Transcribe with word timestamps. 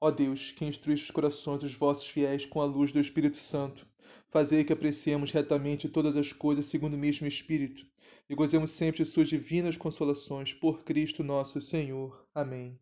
Ó 0.00 0.10
Deus, 0.10 0.52
que 0.52 0.64
instruíste 0.64 1.06
os 1.06 1.10
corações 1.10 1.60
dos 1.60 1.74
vossos 1.74 2.06
fiéis 2.06 2.44
com 2.44 2.60
a 2.60 2.64
luz 2.64 2.92
do 2.92 3.00
Espírito 3.00 3.36
Santo, 3.36 3.86
fazei 4.28 4.62
que 4.62 4.72
apreciemos 4.72 5.30
retamente 5.30 5.88
todas 5.88 6.16
as 6.16 6.32
coisas 6.32 6.66
segundo 6.66 6.94
o 6.94 6.98
mesmo 6.98 7.26
Espírito 7.26 7.86
e 8.28 8.34
gozemos 8.34 8.70
sempre 8.70 9.02
de 9.02 9.08
suas 9.08 9.28
divinas 9.28 9.76
consolações 9.76 10.52
por 10.52 10.84
Cristo 10.84 11.22
nosso 11.22 11.60
Senhor. 11.60 12.26
Amém. 12.34 12.78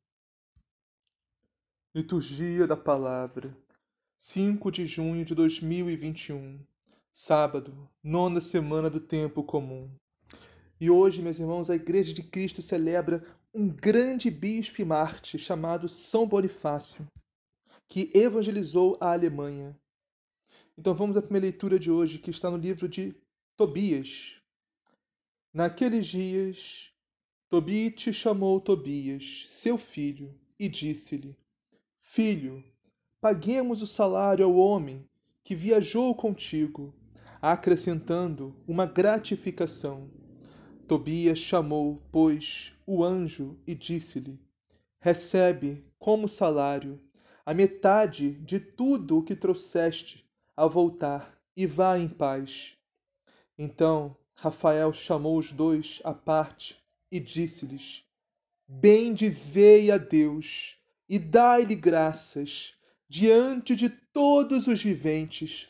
Liturgia 1.94 2.66
da 2.66 2.76
Palavra 2.76 3.56
5 4.16 4.70
de 4.72 4.86
junho 4.86 5.24
de 5.24 5.34
2021 5.34 6.58
Sábado, 7.12 7.88
nona 8.02 8.40
semana 8.40 8.90
do 8.90 8.98
Tempo 8.98 9.44
Comum. 9.44 9.88
E 10.80 10.90
hoje, 10.90 11.22
meus 11.22 11.38
irmãos, 11.38 11.70
a 11.70 11.76
Igreja 11.76 12.12
de 12.12 12.24
Cristo 12.24 12.60
celebra 12.60 13.24
um 13.54 13.68
grande 13.68 14.32
bispo 14.32 14.82
e 14.82 14.84
Marte 14.84 15.38
chamado 15.38 15.88
São 15.88 16.26
Bonifácio, 16.26 17.06
que 17.86 18.10
evangelizou 18.12 18.98
a 19.00 19.12
Alemanha. 19.12 19.78
Então 20.76 20.92
vamos 20.92 21.16
à 21.16 21.22
primeira 21.22 21.46
leitura 21.46 21.78
de 21.78 21.88
hoje, 21.88 22.18
que 22.18 22.32
está 22.32 22.50
no 22.50 22.56
livro 22.56 22.88
de 22.88 23.14
Tobias. 23.56 24.40
Naqueles 25.52 26.08
dias, 26.08 26.90
Tobite 27.48 28.12
chamou 28.12 28.60
Tobias, 28.60 29.46
seu 29.48 29.78
filho, 29.78 30.34
e 30.58 30.68
disse-lhe: 30.68 31.38
Filho, 32.00 32.64
paguemos 33.20 33.82
o 33.82 33.86
salário 33.86 34.44
ao 34.44 34.56
homem 34.56 35.08
que 35.44 35.54
viajou 35.54 36.12
contigo, 36.16 36.92
acrescentando 37.40 38.52
uma 38.66 38.84
gratificação 38.84 40.10
Tobias 40.86 41.38
chamou, 41.38 42.02
pois, 42.12 42.74
o 42.86 43.02
anjo 43.02 43.58
e 43.66 43.74
disse-lhe: 43.74 44.38
Recebe 45.00 45.82
como 45.98 46.28
salário 46.28 47.00
a 47.46 47.54
metade 47.54 48.32
de 48.32 48.60
tudo 48.60 49.18
o 49.18 49.22
que 49.22 49.34
trouxeste 49.34 50.24
ao 50.54 50.68
voltar 50.68 51.38
e 51.56 51.66
vá 51.66 51.98
em 51.98 52.08
paz. 52.08 52.76
Então 53.58 54.14
Rafael 54.34 54.92
chamou 54.92 55.38
os 55.38 55.50
dois 55.50 56.00
à 56.04 56.12
parte 56.12 56.76
e 57.10 57.18
disse-lhes: 57.18 58.04
Bendizei 58.68 59.90
a 59.90 59.96
Deus 59.96 60.76
e 61.08 61.18
dai-lhe 61.18 61.74
graças 61.74 62.74
diante 63.08 63.74
de 63.74 63.88
todos 63.88 64.66
os 64.66 64.82
viventes 64.82 65.68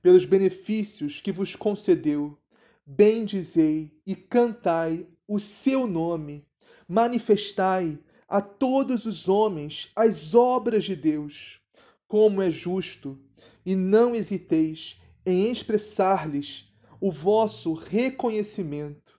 pelos 0.00 0.24
benefícios 0.24 1.20
que 1.20 1.32
vos 1.32 1.54
concedeu 1.54 2.38
bendizei 2.86 3.90
e 4.06 4.14
cantai 4.14 5.06
o 5.26 5.38
seu 5.38 5.86
nome, 5.86 6.46
manifestai 6.86 7.98
a 8.28 8.40
todos 8.40 9.06
os 9.06 9.28
homens 9.28 9.90
as 9.96 10.34
obras 10.34 10.84
de 10.84 10.94
Deus, 10.94 11.60
como 12.06 12.42
é 12.42 12.50
justo, 12.50 13.18
e 13.64 13.74
não 13.74 14.14
hesiteis 14.14 15.00
em 15.24 15.50
expressar-lhes 15.50 16.70
o 17.00 17.10
vosso 17.10 17.72
reconhecimento. 17.72 19.18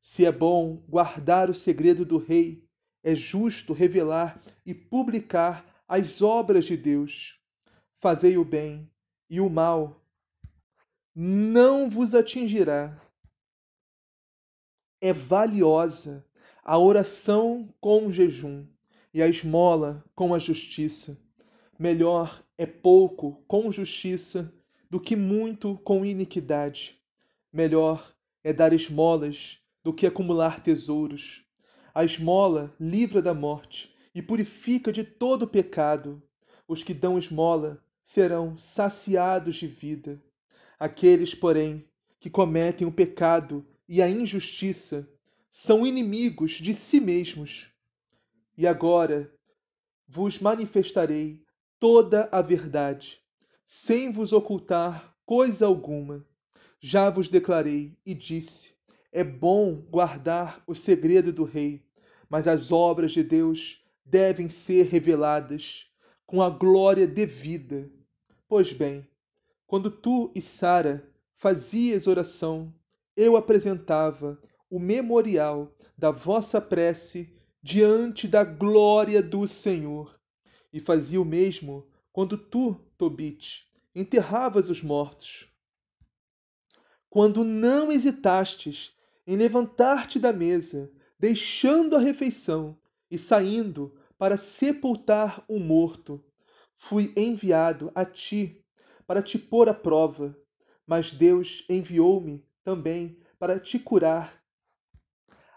Se 0.00 0.24
é 0.24 0.32
bom 0.32 0.82
guardar 0.88 1.50
o 1.50 1.54
segredo 1.54 2.04
do 2.04 2.18
rei, 2.18 2.64
é 3.02 3.14
justo 3.14 3.72
revelar 3.72 4.40
e 4.66 4.74
publicar 4.74 5.82
as 5.86 6.20
obras 6.20 6.64
de 6.64 6.76
Deus. 6.76 7.38
Fazei 7.94 8.36
o 8.36 8.44
bem 8.44 8.90
e 9.30 9.40
o 9.40 9.48
mal 9.48 10.04
não 11.20 11.90
vos 11.90 12.14
atingirá. 12.14 12.96
É 15.00 15.12
valiosa 15.12 16.24
a 16.62 16.78
oração 16.78 17.74
com 17.80 18.06
o 18.06 18.12
jejum 18.12 18.64
e 19.12 19.20
a 19.20 19.26
esmola 19.26 20.04
com 20.14 20.32
a 20.32 20.38
justiça. 20.38 21.18
Melhor 21.76 22.40
é 22.56 22.66
pouco 22.66 23.42
com 23.48 23.72
justiça 23.72 24.54
do 24.88 25.00
que 25.00 25.16
muito 25.16 25.76
com 25.78 26.06
iniquidade. 26.06 27.02
Melhor 27.52 28.14
é 28.44 28.52
dar 28.52 28.72
esmolas 28.72 29.58
do 29.82 29.92
que 29.92 30.06
acumular 30.06 30.60
tesouros. 30.60 31.44
A 31.92 32.04
esmola 32.04 32.72
livra 32.78 33.20
da 33.20 33.34
morte 33.34 33.92
e 34.14 34.22
purifica 34.22 34.92
de 34.92 35.02
todo 35.02 35.48
pecado. 35.48 36.22
Os 36.68 36.84
que 36.84 36.94
dão 36.94 37.18
esmola 37.18 37.84
serão 38.04 38.56
saciados 38.56 39.56
de 39.56 39.66
vida. 39.66 40.22
Aqueles, 40.78 41.34
porém, 41.34 41.84
que 42.20 42.30
cometem 42.30 42.86
o 42.86 42.92
pecado 42.92 43.66
e 43.88 44.00
a 44.00 44.08
injustiça 44.08 45.08
são 45.50 45.86
inimigos 45.86 46.52
de 46.52 46.72
si 46.74 47.00
mesmos. 47.00 47.68
E 48.56 48.66
agora 48.66 49.32
vos 50.06 50.38
manifestarei 50.38 51.42
toda 51.80 52.28
a 52.30 52.40
verdade, 52.40 53.20
sem 53.64 54.12
vos 54.12 54.32
ocultar 54.32 55.14
coisa 55.26 55.66
alguma. 55.66 56.24
Já 56.80 57.10
vos 57.10 57.28
declarei 57.28 57.96
e 58.06 58.14
disse: 58.14 58.78
é 59.10 59.24
bom 59.24 59.74
guardar 59.90 60.62
o 60.66 60.74
segredo 60.74 61.32
do 61.32 61.44
rei, 61.44 61.82
mas 62.28 62.46
as 62.46 62.70
obras 62.70 63.12
de 63.12 63.22
Deus 63.22 63.82
devem 64.04 64.48
ser 64.48 64.86
reveladas 64.86 65.90
com 66.24 66.42
a 66.42 66.48
glória 66.50 67.06
devida. 67.06 67.90
Pois 68.46 68.72
bem, 68.72 69.06
quando 69.68 69.90
tu 69.90 70.32
e 70.34 70.40
Sara 70.40 71.06
fazias 71.36 72.06
oração, 72.06 72.74
eu 73.14 73.36
apresentava 73.36 74.40
o 74.70 74.80
memorial 74.80 75.76
da 75.96 76.10
vossa 76.10 76.58
prece 76.58 77.36
diante 77.62 78.26
da 78.26 78.44
glória 78.44 79.22
do 79.22 79.46
Senhor. 79.46 80.18
E 80.72 80.80
fazia 80.80 81.20
o 81.20 81.24
mesmo 81.24 81.86
quando 82.10 82.38
tu, 82.38 82.76
Tobit, 82.96 83.70
enterravas 83.94 84.70
os 84.70 84.82
mortos. 84.82 85.46
Quando 87.10 87.44
não 87.44 87.92
hesitastes 87.92 88.96
em 89.26 89.36
levantar-te 89.36 90.18
da 90.18 90.32
mesa, 90.32 90.90
deixando 91.20 91.94
a 91.94 91.98
refeição 91.98 92.74
e 93.10 93.18
saindo 93.18 93.94
para 94.16 94.38
sepultar 94.38 95.44
o 95.46 95.60
morto, 95.60 96.24
fui 96.78 97.12
enviado 97.14 97.92
a 97.94 98.06
ti 98.06 98.57
para 99.08 99.22
te 99.22 99.38
pôr 99.38 99.70
à 99.70 99.74
prova, 99.74 100.38
mas 100.86 101.12
Deus 101.12 101.64
enviou-me 101.66 102.44
também 102.62 103.16
para 103.38 103.58
te 103.58 103.78
curar. 103.78 104.38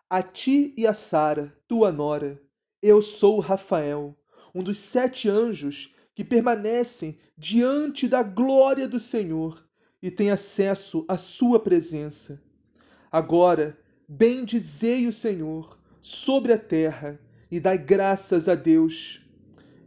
A 0.09 0.23
ti 0.23 0.73
e 0.77 0.87
a 0.87 0.93
Sara, 0.93 1.53
tua 1.67 1.91
nora, 1.91 2.41
eu 2.81 3.01
sou 3.01 3.41
Rafael, 3.41 4.17
um 4.55 4.63
dos 4.63 4.77
sete 4.77 5.27
anjos 5.27 5.93
que 6.15 6.23
permanecem 6.23 7.19
diante 7.37 8.07
da 8.07 8.23
glória 8.23 8.87
do 8.87 9.01
Senhor 9.01 9.67
e 10.01 10.09
tem 10.09 10.31
acesso 10.31 11.03
à 11.09 11.17
sua 11.17 11.59
presença. 11.59 12.41
Agora, 13.11 13.77
bendizei 14.07 15.07
o 15.07 15.13
Senhor 15.13 15.77
sobre 16.01 16.53
a 16.53 16.57
terra 16.57 17.19
e 17.51 17.59
dai 17.59 17.77
graças 17.77 18.47
a 18.47 18.55
Deus. 18.55 19.21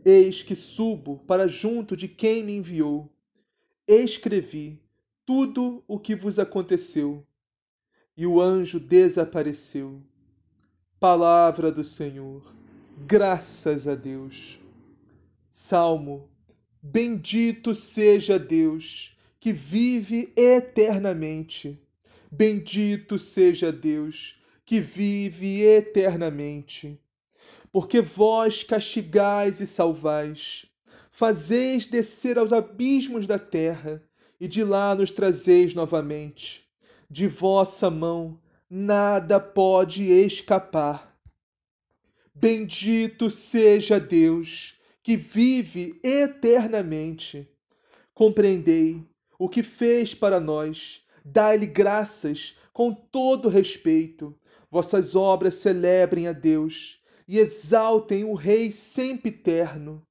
Eis 0.05 0.43
que 0.43 0.55
subo 0.55 1.25
para 1.26 1.49
junto 1.49 1.96
de 1.96 2.08
quem 2.08 2.44
me 2.44 2.56
enviou 2.56 3.13
escrevi 3.87 4.81
tudo 5.27 5.83
o 5.87 5.99
que 5.99 6.15
vos 6.15 6.39
aconteceu. 6.39 7.27
E 8.17 8.27
o 8.27 8.41
anjo 8.41 8.79
desapareceu. 8.79 10.03
Palavra 11.01 11.73
do 11.73 11.83
Senhor. 11.83 12.43
Graças 13.07 13.89
a 13.89 13.95
Deus. 13.95 14.59
Salmo 15.51 16.29
Bendito 16.87 17.75
seja 17.75 18.39
Deus 18.39 19.17
que 19.41 19.55
vive 19.55 20.31
eternamente. 20.37 21.81
Bendito 22.31 23.19
seja 23.19 23.73
Deus 23.73 24.39
que 24.67 24.81
vive 24.81 25.63
eternamente. 25.63 27.01
Porque 27.73 28.03
vós 28.03 28.63
castigais 28.63 29.63
e 29.63 29.67
salvais, 29.67 30.67
fazeis 31.14 31.87
descer 31.87 32.37
aos 32.38 32.52
abismos 32.52 33.25
da 33.25 33.38
terra 33.38 34.02
e 34.40 34.49
de 34.49 34.64
lá 34.64 34.96
nos 34.96 35.12
trazeis 35.12 35.72
novamente. 35.72 36.69
De 37.08 37.28
vossa 37.28 37.88
mão 37.88 38.40
nada 38.69 39.38
pode 39.38 40.02
escapar. 40.11 41.16
Bendito 42.34 43.31
seja 43.31 44.00
Deus 44.00 44.76
que 45.05 45.16
vive 45.16 46.00
eternamente. 46.02 47.49
Compreendei 48.12 49.00
o 49.38 49.49
que 49.49 49.62
fez 49.62 50.16
para 50.16 50.40
nós, 50.40 51.00
dai-lhe 51.25 51.66
graças 51.66 52.58
com 52.72 52.93
todo 52.93 53.49
respeito. 53.49 54.37
Vossas 54.69 55.14
obras 55.14 55.55
celebrem 55.55 56.26
a 56.26 56.32
Deus 56.32 57.00
e 57.28 57.38
exaltem 57.38 58.25
o 58.25 58.34
Rei 58.34 58.72
sempre 58.72 59.28
eterno. 59.28 60.05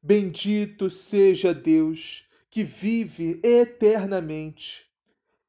Bendito 0.00 0.88
seja 0.88 1.52
Deus 1.52 2.24
que 2.48 2.62
vive 2.62 3.40
eternamente. 3.42 4.86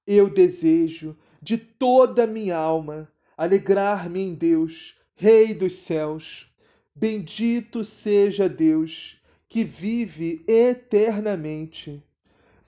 Eu 0.07 0.27
desejo 0.27 1.15
de 1.39 1.55
toda 1.55 2.23
a 2.23 2.27
minha 2.27 2.57
alma 2.57 3.11
alegrar-me 3.37 4.21
em 4.21 4.33
Deus, 4.33 4.97
Rei 5.15 5.53
dos 5.53 5.73
céus. 5.73 6.51
Bendito 6.95 7.83
seja 7.83 8.49
Deus 8.49 9.21
que 9.47 9.63
vive 9.63 10.43
eternamente. 10.47 12.03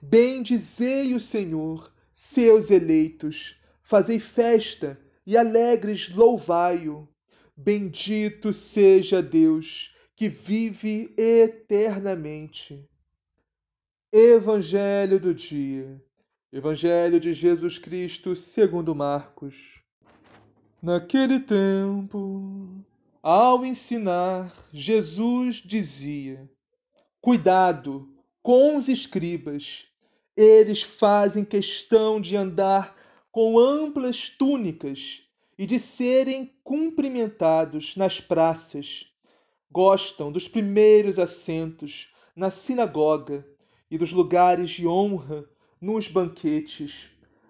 Bendizei 0.00 1.14
o 1.14 1.20
Senhor, 1.20 1.92
seus 2.12 2.70
eleitos, 2.70 3.56
fazei 3.82 4.20
festa 4.20 5.00
e 5.26 5.36
alegres 5.36 6.08
louvai-o. 6.14 7.08
Bendito 7.56 8.52
seja 8.52 9.20
Deus 9.20 9.91
que 10.22 10.28
vive 10.28 11.12
eternamente. 11.18 12.88
Evangelho 14.12 15.18
do 15.18 15.34
dia. 15.34 16.00
Evangelho 16.52 17.18
de 17.18 17.32
Jesus 17.32 17.76
Cristo, 17.76 18.36
segundo 18.36 18.94
Marcos. 18.94 19.82
Naquele 20.80 21.40
tempo, 21.40 22.84
ao 23.20 23.66
ensinar, 23.66 24.54
Jesus 24.72 25.56
dizia: 25.56 26.48
Cuidado 27.20 28.08
com 28.40 28.76
os 28.76 28.88
escribas. 28.88 29.88
Eles 30.36 30.84
fazem 30.84 31.44
questão 31.44 32.20
de 32.20 32.36
andar 32.36 32.96
com 33.32 33.58
amplas 33.58 34.28
túnicas 34.28 35.24
e 35.58 35.66
de 35.66 35.80
serem 35.80 36.54
cumprimentados 36.62 37.96
nas 37.96 38.20
praças. 38.20 39.11
Gostam 39.72 40.30
dos 40.30 40.46
primeiros 40.46 41.18
assentos 41.18 42.12
na 42.36 42.50
sinagoga 42.50 43.46
e 43.90 43.96
dos 43.96 44.12
lugares 44.12 44.68
de 44.68 44.86
honra 44.86 45.48
nos 45.80 46.08
banquetes, 46.08 47.08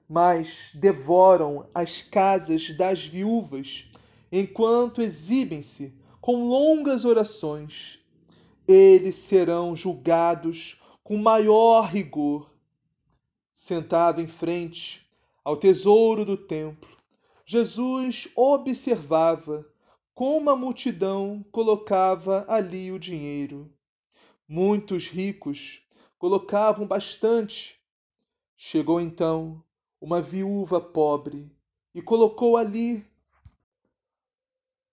mas 0.08 0.70
devoram 0.72 1.68
as 1.74 2.00
casas 2.00 2.76
das 2.76 3.04
viúvas 3.04 3.90
enquanto 4.30 5.02
exibem-se 5.02 5.98
com 6.20 6.48
longas 6.48 7.04
orações. 7.04 7.98
Eles 8.68 9.16
serão 9.16 9.74
julgados 9.74 10.80
com 11.02 11.16
maior 11.16 11.86
rigor. 11.86 12.52
Sentado 13.52 14.20
em 14.20 14.28
frente 14.28 15.04
ao 15.42 15.56
tesouro 15.56 16.24
do 16.24 16.36
templo, 16.36 16.88
Jesus 17.44 18.28
observava 18.36 19.66
como 20.14 20.50
a 20.50 20.56
multidão 20.56 21.44
colocava 21.50 22.44
ali 22.48 22.92
o 22.92 22.98
dinheiro. 22.98 23.72
Muitos 24.46 25.08
ricos 25.08 25.82
colocavam 26.18 26.86
bastante. 26.86 27.80
Chegou 28.56 29.00
então 29.00 29.64
uma 30.00 30.20
viúva 30.20 30.80
pobre 30.80 31.50
e 31.94 32.02
colocou 32.02 32.56
ali 32.56 33.04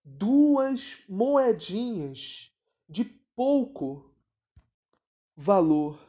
duas 0.04 0.98
moedinhas 1.08 2.52
de 2.88 3.04
pouco 3.04 4.14
valor. 5.36 6.00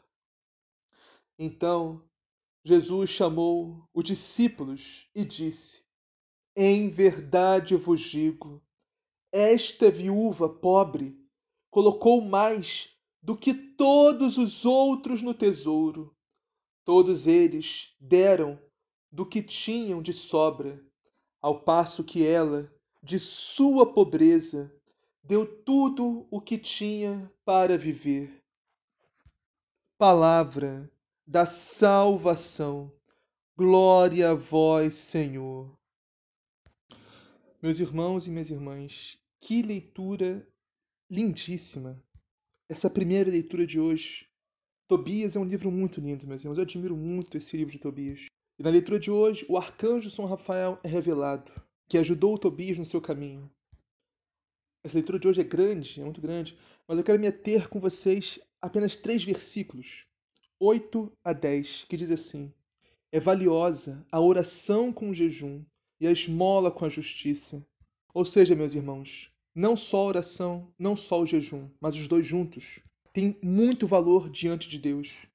Então 1.39 2.03
Jesus 2.65 3.11
chamou 3.11 3.89
os 3.93 4.05
discípulos 4.05 5.09
e 5.15 5.25
disse: 5.25 5.85
Em 6.55 6.89
verdade 6.89 7.77
vos 7.77 8.01
digo, 8.01 8.63
esta 9.33 9.91
viúva 9.91 10.49
pobre 10.49 11.17
colocou 11.71 12.21
mais 12.21 12.89
do 13.23 13.37
que 13.37 13.55
todos 13.55 14.39
os 14.39 14.65
outros 14.65 15.23
no 15.23 15.33
tesouro. 15.33 16.15
Todos 16.85 17.27
eles 17.27 17.95
deram 18.01 18.59
do 19.13 19.25
que 19.27 19.43
tinham 19.43 20.03
de 20.03 20.13
sobra, 20.13 20.83
ao 21.41 21.61
passo 21.61 22.05
que 22.05 22.27
ela, 22.27 22.73
de 23.03 23.19
sua 23.19 23.93
pobreza, 23.93 24.75
deu 25.23 25.47
tudo 25.63 26.27
o 26.31 26.41
que 26.41 26.59
tinha 26.59 27.31
para 27.45 27.79
viver. 27.79 28.43
Palavra 29.99 30.91
da 31.27 31.47
salvação. 31.47 32.93
Glória 33.57 34.31
a 34.31 34.35
vós, 34.35 34.95
Senhor. 34.95 35.80
Meus 37.63 37.79
irmãos 37.79 38.27
e 38.27 38.31
minhas 38.31 38.49
irmãs, 38.49 39.19
que 39.39 39.61
leitura 39.61 40.49
lindíssima. 41.11 42.03
Essa 42.71 42.89
primeira 42.89 43.31
leitura 43.31 43.67
de 43.67 43.79
hoje. 43.79 44.27
Tobias 44.89 45.37
é 45.37 45.39
um 45.39 45.45
livro 45.45 45.71
muito 45.71 46.01
lindo, 46.01 46.27
meus 46.27 46.41
irmãos. 46.41 46.57
Eu 46.57 46.63
admiro 46.63 46.97
muito 46.97 47.37
esse 47.37 47.55
livro 47.59 47.71
de 47.71 47.79
Tobias. 47.79 48.29
E 48.59 48.63
na 48.63 48.71
leitura 48.71 48.99
de 48.99 49.11
hoje, 49.11 49.45
o 49.47 49.59
arcanjo 49.59 50.11
São 50.11 50.25
Rafael 50.25 50.81
é 50.83 50.89
revelado, 50.89 51.53
que 51.87 51.99
ajudou 51.99 52.39
Tobias 52.39 52.79
no 52.79 52.87
seu 52.87 52.99
caminho. 52.99 53.53
Essa 54.83 54.97
leitura 54.97 55.19
de 55.19 55.29
hoje 55.29 55.43
é 55.43 55.45
grande, 55.45 56.01
é 56.01 56.05
muito 56.05 56.23
grande, 56.23 56.57
mas 56.89 56.97
eu 56.97 57.05
quero 57.05 57.21
me 57.21 57.27
ater 57.27 57.69
com 57.69 57.79
vocês 57.79 58.41
apenas 58.59 58.97
três 58.97 59.23
versículos 59.23 60.07
8 60.59 61.13
a 61.23 61.35
10, 61.35 61.85
que 61.85 61.99
diz 61.99 62.11
assim: 62.11 62.55
É 63.13 63.21
valiosa 63.21 64.03
a 64.11 64.19
oração 64.19 64.91
com 64.91 65.11
o 65.11 65.15
jejum 65.15 65.63
e 66.01 66.07
a 66.07 66.13
esmola 66.13 66.71
com 66.71 66.85
a 66.85 66.89
justiça. 66.89 67.65
Ou 68.15 68.25
seja, 68.25 68.57
meus 68.57 68.75
irmãos, 68.75 69.31
não 69.55 69.77
só 69.77 69.99
a 69.99 70.07
oração, 70.07 70.73
não 70.79 70.97
só 70.97 71.21
o 71.21 71.27
jejum, 71.27 71.69
mas 71.81 71.95
os 71.95 72.09
dois 72.09 72.27
juntos, 72.27 72.81
têm 73.13 73.39
muito 73.43 73.87
valor 73.87 74.31
diante 74.31 74.69
de 74.69 74.79
Deus. 74.79 75.27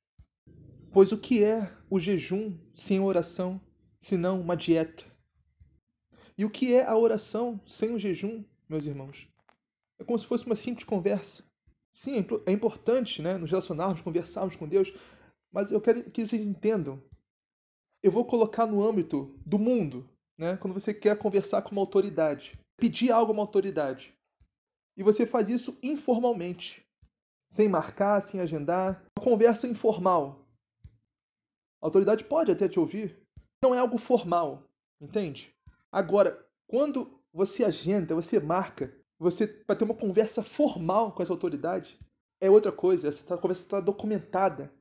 Pois 0.91 1.12
o 1.12 1.17
que 1.17 1.43
é 1.43 1.72
o 1.89 2.00
jejum 2.00 2.57
sem 2.74 3.00
oração, 3.00 3.62
senão 4.00 4.41
uma 4.41 4.55
dieta? 4.55 5.03
E 6.38 6.43
o 6.43 6.50
que 6.50 6.74
é 6.74 6.86
a 6.86 6.98
oração 6.98 7.62
sem 7.65 7.93
o 7.93 8.00
jejum, 8.00 8.43
meus 8.67 8.86
irmãos? 8.86 9.27
É 10.00 10.03
como 10.03 10.19
se 10.19 10.25
fosse 10.25 10.45
uma 10.45 10.55
simples 10.55 10.86
conversa. 10.86 11.43
Sim, 11.91 12.19
é, 12.19 12.51
é 12.51 12.53
importante 12.53 13.22
né, 13.22 13.38
nos 13.38 13.51
relacionarmos, 13.51 14.01
conversarmos 14.01 14.55
com 14.55 14.67
Deus, 14.67 14.93
mas 15.51 15.72
eu 15.72 15.79
quero 15.79 16.10
que 16.12 16.25
vocês 16.25 16.45
entendam. 16.45 17.01
Eu 18.03 18.12
vou 18.12 18.25
colocar 18.25 18.65
no 18.65 18.84
âmbito 18.84 19.34
do 19.45 19.57
mundo, 19.57 20.10
né? 20.38 20.58
Quando 20.58 20.74
você 20.74 20.94
quer 20.94 21.18
conversar 21.18 21.62
com 21.62 21.72
uma 21.72 21.82
autoridade, 21.82 22.54
pedir 22.77 23.12
algo 23.12 23.32
a 23.32 23.34
uma 23.34 23.44
autoridade. 23.44 24.13
E 24.98 25.04
você 25.04 25.25
faz 25.25 25.50
isso 25.50 25.77
informalmente, 25.84 26.86
sem 27.50 27.68
marcar, 27.68 28.22
sem 28.22 28.39
agendar, 28.39 29.04
uma 29.18 29.24
conversa 29.24 29.68
informal. 29.68 30.46
A 31.82 31.88
autoridade 31.88 32.24
pode 32.24 32.51
até 32.51 32.68
te 32.68 32.80
ouvir, 32.80 33.18
não 33.62 33.75
é 33.75 33.80
algo 33.80 33.98
formal, 33.98 34.63
entende? 35.01 35.54
Agora, 35.92 36.46
quando 36.68 37.20
você 37.34 37.63
agenda, 37.63 38.15
você 38.15 38.39
marca, 38.39 38.96
você 39.20 39.63
vai 39.68 39.75
ter 39.75 39.84
uma 39.84 39.94
conversa 39.94 40.44
formal 40.44 41.12
com 41.12 41.22
essa 41.22 41.34
autoridade, 41.34 42.00
é 42.42 42.50
outra 42.50 42.72
coisa. 42.72 43.08
Essa 43.08 43.38
conversa 43.38 43.63
está 43.63 43.80
documentada 43.80 44.72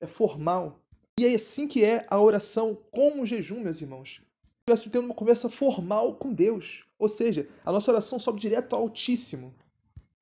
é 0.00 0.06
formal. 0.06 0.80
E 1.18 1.26
é 1.26 1.34
assim 1.34 1.68
que 1.68 1.84
é 1.84 2.04
a 2.10 2.20
oração 2.20 2.74
com 2.90 3.20
o 3.20 3.26
jejum, 3.26 3.60
meus 3.60 3.80
irmãos. 3.80 4.20
Estivesse 4.62 4.90
tendo 4.90 5.06
uma 5.06 5.14
conversa 5.14 5.50
formal 5.50 6.14
com 6.14 6.32
Deus. 6.32 6.84
Ou 6.96 7.08
seja, 7.08 7.48
a 7.64 7.72
nossa 7.72 7.90
oração 7.90 8.20
sobe 8.20 8.40
direto 8.40 8.76
ao 8.76 8.82
Altíssimo. 8.82 9.52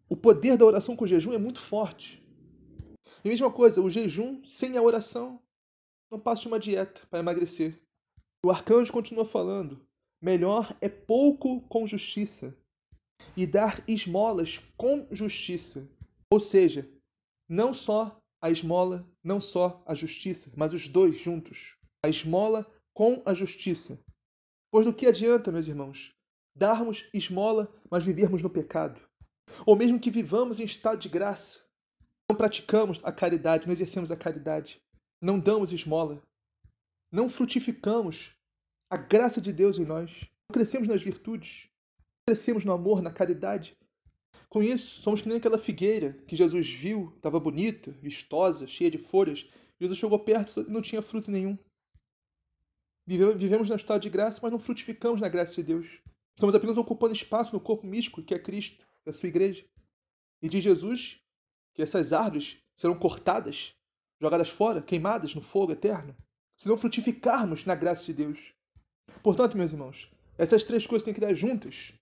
O 0.09 0.17
poder 0.17 0.57
da 0.57 0.65
oração 0.65 0.97
com 0.97 1.05
o 1.05 1.07
jejum 1.07 1.33
é 1.33 1.39
muito 1.39 1.61
forte. 1.61 2.27
E 3.23 3.29
mesma 3.29 3.53
coisa, 3.53 3.83
o 3.83 3.91
jejum 3.91 4.43
sem 4.43 4.79
a 4.79 4.83
oração 4.83 5.41
não 6.11 6.19
passa 6.19 6.43
de 6.43 6.49
uma 6.49 6.59
dieta 6.59 7.03
para 7.11 7.19
emagrecer. 7.19 7.79
O 8.43 8.51
arcanjo 8.51 8.91
continua 8.91 9.27
falando: 9.27 9.87
melhor 10.23 10.75
é 10.81 10.89
pouco 10.89 11.61
com 11.69 11.87
justiça 11.87 12.57
e 13.37 13.47
dar 13.47 13.85
esmolas 13.87 14.59
com 14.75 15.07
justiça. 15.11 15.87
Ou 16.33 16.41
seja, 16.41 16.89
não 17.47 17.75
só 17.75 18.19
a 18.41 18.51
esmola, 18.51 19.07
não 19.23 19.39
só 19.39 19.83
a 19.85 19.95
justiça, 19.95 20.51
mas 20.57 20.73
os 20.73 20.89
dois 20.89 21.19
juntos. 21.19 21.77
A 22.03 22.09
esmola 22.09 22.67
com 22.95 23.23
a 23.27 23.35
justiça. 23.35 24.03
Pois 24.71 24.87
do 24.87 24.95
que 24.95 25.07
adianta, 25.07 25.51
meus 25.51 25.67
irmãos, 25.67 26.15
darmos 26.55 27.09
esmola, 27.13 27.73
mas 27.91 28.05
vivermos 28.05 28.43
no 28.43 28.49
pecado? 28.49 29.01
Ou 29.67 29.75
mesmo 29.75 29.99
que 29.99 30.11
vivamos 30.11 30.61
em 30.61 30.65
estado 30.65 31.01
de 31.01 31.09
graça, 31.09 31.61
não 32.31 32.37
praticamos 32.37 33.01
a 33.05 33.11
caridade, 33.11 33.67
não 33.67 33.73
exercemos 33.73 34.11
a 34.13 34.17
caridade, 34.17 34.81
não 35.21 35.41
damos 35.41 35.73
esmola, 35.73 36.23
não 37.11 37.29
frutificamos 37.29 38.31
a 38.89 38.97
graça 38.97 39.41
de 39.41 39.53
Deus 39.53 39.77
em 39.77 39.85
nós, 39.85 40.21
não 40.49 40.55
crescemos 40.55 40.87
nas 40.87 41.03
virtudes, 41.03 41.69
crescemos 42.25 42.65
no 42.65 42.73
amor, 42.73 43.03
na 43.03 43.11
caridade. 43.11 43.77
Com 44.49 44.63
isso, 44.63 45.01
somos 45.01 45.21
que 45.21 45.29
nem 45.29 45.39
aquela 45.39 45.59
figueira 45.59 46.13
que 46.29 46.37
Jesus 46.37 46.71
viu, 46.71 47.13
estava 47.17 47.41
bonita, 47.41 47.91
vistosa, 48.01 48.69
cheia 48.69 48.91
de 48.91 48.99
folhas. 48.99 49.49
Jesus 49.81 49.99
chegou 49.99 50.19
perto 50.19 50.61
e 50.61 50.71
não 50.71 50.81
tinha 50.81 51.03
fruto 51.03 51.31
nenhum. 51.31 51.59
Vivemos 53.19 53.69
na 53.69 53.75
estado 53.75 54.03
de 54.03 54.09
graça, 54.09 54.39
mas 54.41 54.53
não 54.53 54.59
frutificamos 54.59 55.21
na 55.21 55.29
graça 55.29 55.55
de 55.55 55.65
Deus. 55.65 55.99
Estamos 56.33 56.55
apenas 56.55 56.77
ocupando 56.77 57.13
espaço 57.13 57.53
no 57.53 57.61
corpo 57.61 57.85
místico, 57.85 58.23
que 58.23 58.33
é 58.33 58.39
Cristo, 58.39 58.87
da 59.05 59.13
sua 59.13 59.29
igreja. 59.29 59.65
E 60.41 60.49
diz 60.49 60.63
Jesus 60.63 61.21
que 61.75 61.83
essas 61.83 62.13
árvores 62.13 62.59
serão 62.73 62.95
cortadas, 62.97 63.75
jogadas 64.21 64.49
fora, 64.49 64.81
queimadas 64.81 65.35
no 65.35 65.43
fogo 65.43 65.73
eterno, 65.73 66.17
se 66.57 66.69
não 66.69 66.79
frutificarmos 66.79 67.67
na 67.67 67.75
graça 67.75 68.05
de 68.05 68.15
Deus. 68.15 68.55
Portanto, 69.25 69.57
meus 69.57 69.73
irmãos, 69.73 70.09
essas 70.39 70.63
três 70.63 70.87
coisas 70.87 71.05
têm 71.05 71.13
que 71.13 71.21
dar 71.21 71.35
juntas: 71.35 71.93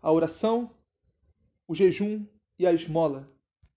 a 0.00 0.10
oração, 0.10 0.74
o 1.68 1.74
jejum 1.74 2.26
e 2.58 2.66
a 2.66 2.72
esmola. 2.72 3.30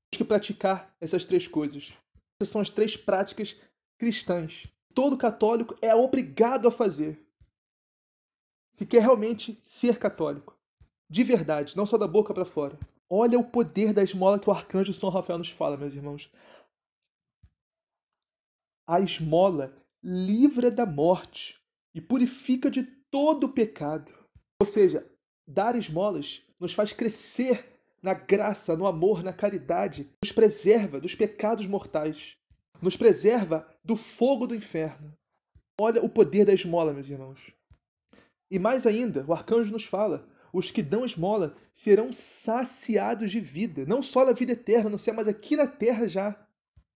Temos 0.09 0.17
que 0.17 0.24
praticar 0.24 0.95
essas 1.01 1.25
três 1.25 1.45
coisas. 1.45 1.98
Essas 2.39 2.53
são 2.53 2.62
as 2.62 2.69
três 2.69 2.95
práticas 2.95 3.57
cristãs. 3.98 4.63
Todo 5.00 5.18
católico 5.18 5.75
é 5.82 5.96
obrigado 5.96 6.68
a 6.68 6.72
fazer. 6.72 7.25
Se 8.75 8.86
quer 8.86 9.01
realmente 9.01 9.58
ser 9.63 9.98
católico. 9.98 10.60
De 11.10 11.24
verdade, 11.24 11.77
não 11.77 11.86
só 11.86 11.98
da 11.98 12.06
boca 12.06 12.34
para 12.34 12.44
fora. 12.44 12.77
Olha 13.10 13.39
o 13.39 13.50
poder 13.50 13.94
da 13.94 14.03
esmola 14.03 14.38
que 14.38 14.50
o 14.50 14.51
arcanjo 14.51 14.94
São 14.94 15.10
Rafael 15.10 15.39
nos 15.39 15.50
fala, 15.50 15.77
meus 15.77 15.94
irmãos. 15.94 16.29
A 18.86 19.00
esmola 19.00 19.74
livra 20.03 20.70
da 20.70 20.86
morte 20.86 21.58
e 21.96 22.01
purifica 22.01 22.70
de 22.70 22.84
todo 23.10 23.48
pecado. 23.48 24.13
Ou 24.62 24.68
seja, 24.68 25.10
dar 25.48 25.77
esmolas 25.77 26.44
nos 26.60 26.74
faz 26.74 26.91
crescer 26.91 27.82
na 28.03 28.13
graça, 28.13 28.75
no 28.75 28.86
amor, 28.86 29.24
na 29.24 29.32
caridade, 29.32 30.12
nos 30.22 30.34
preserva 30.34 31.00
dos 31.00 31.15
pecados 31.15 31.65
mortais, 31.65 32.36
nos 32.81 32.95
preserva 32.95 33.67
do 33.83 33.95
fogo 33.95 34.48
do 34.48 34.55
inferno. 34.55 35.13
Olha 35.79 36.03
o 36.03 36.09
poder 36.09 36.45
da 36.45 36.53
esmola, 36.53 36.93
meus 36.93 37.09
irmãos. 37.09 37.53
E 38.51 38.57
mais 38.59 38.86
ainda, 38.86 39.24
o 39.27 39.33
arcanjo 39.33 39.71
nos 39.71 39.86
fala: 39.86 40.27
os 40.51 40.71
que 40.71 40.81
dão 40.81 41.05
esmola 41.05 41.55
serão 41.74 42.12
saciados 42.12 43.31
de 43.31 43.39
vida, 43.39 43.86
não 43.86 44.01
só 44.01 44.25
na 44.25 44.33
vida 44.33 44.53
eterna 44.53 44.89
no 44.89 45.00
céu, 45.00 45.13
mas 45.13 45.27
aqui 45.27 45.55
na 45.55 45.67
terra 45.67 46.07
já. 46.07 46.36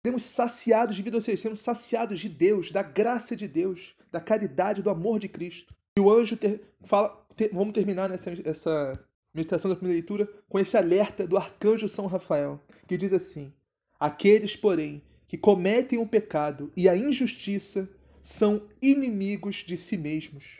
Seremos 0.03 0.23
saciados 0.23 0.95
de 0.95 1.03
vida, 1.03 1.17
ou 1.17 1.21
seja, 1.21 1.43
seremos 1.43 1.59
saciados 1.59 2.19
de 2.19 2.27
Deus, 2.27 2.71
da 2.71 2.81
graça 2.81 3.35
de 3.35 3.47
Deus, 3.47 3.95
da 4.11 4.19
caridade, 4.19 4.81
do 4.81 4.89
amor 4.89 5.19
de 5.19 5.27
Cristo. 5.27 5.75
E 5.95 6.01
o 6.01 6.11
anjo 6.11 6.35
ter, 6.35 6.63
fala, 6.85 7.23
ter, 7.35 7.51
vamos 7.53 7.73
terminar 7.73 8.09
nessa 8.09 8.31
essa 8.43 8.93
meditação 9.31 9.69
da 9.69 9.75
primeira 9.75 9.99
leitura 9.99 10.27
com 10.49 10.57
esse 10.57 10.75
alerta 10.75 11.27
do 11.27 11.37
arcanjo 11.37 11.87
São 11.87 12.07
Rafael, 12.07 12.59
que 12.87 12.97
diz 12.97 13.13
assim: 13.13 13.53
Aqueles, 13.99 14.55
porém, 14.55 15.03
que 15.31 15.37
cometem 15.37 15.97
o 15.97 16.05
pecado 16.05 16.73
e 16.75 16.89
a 16.89 16.97
injustiça 16.97 17.89
são 18.21 18.67
inimigos 18.81 19.63
de 19.65 19.77
si 19.77 19.95
mesmos. 19.95 20.59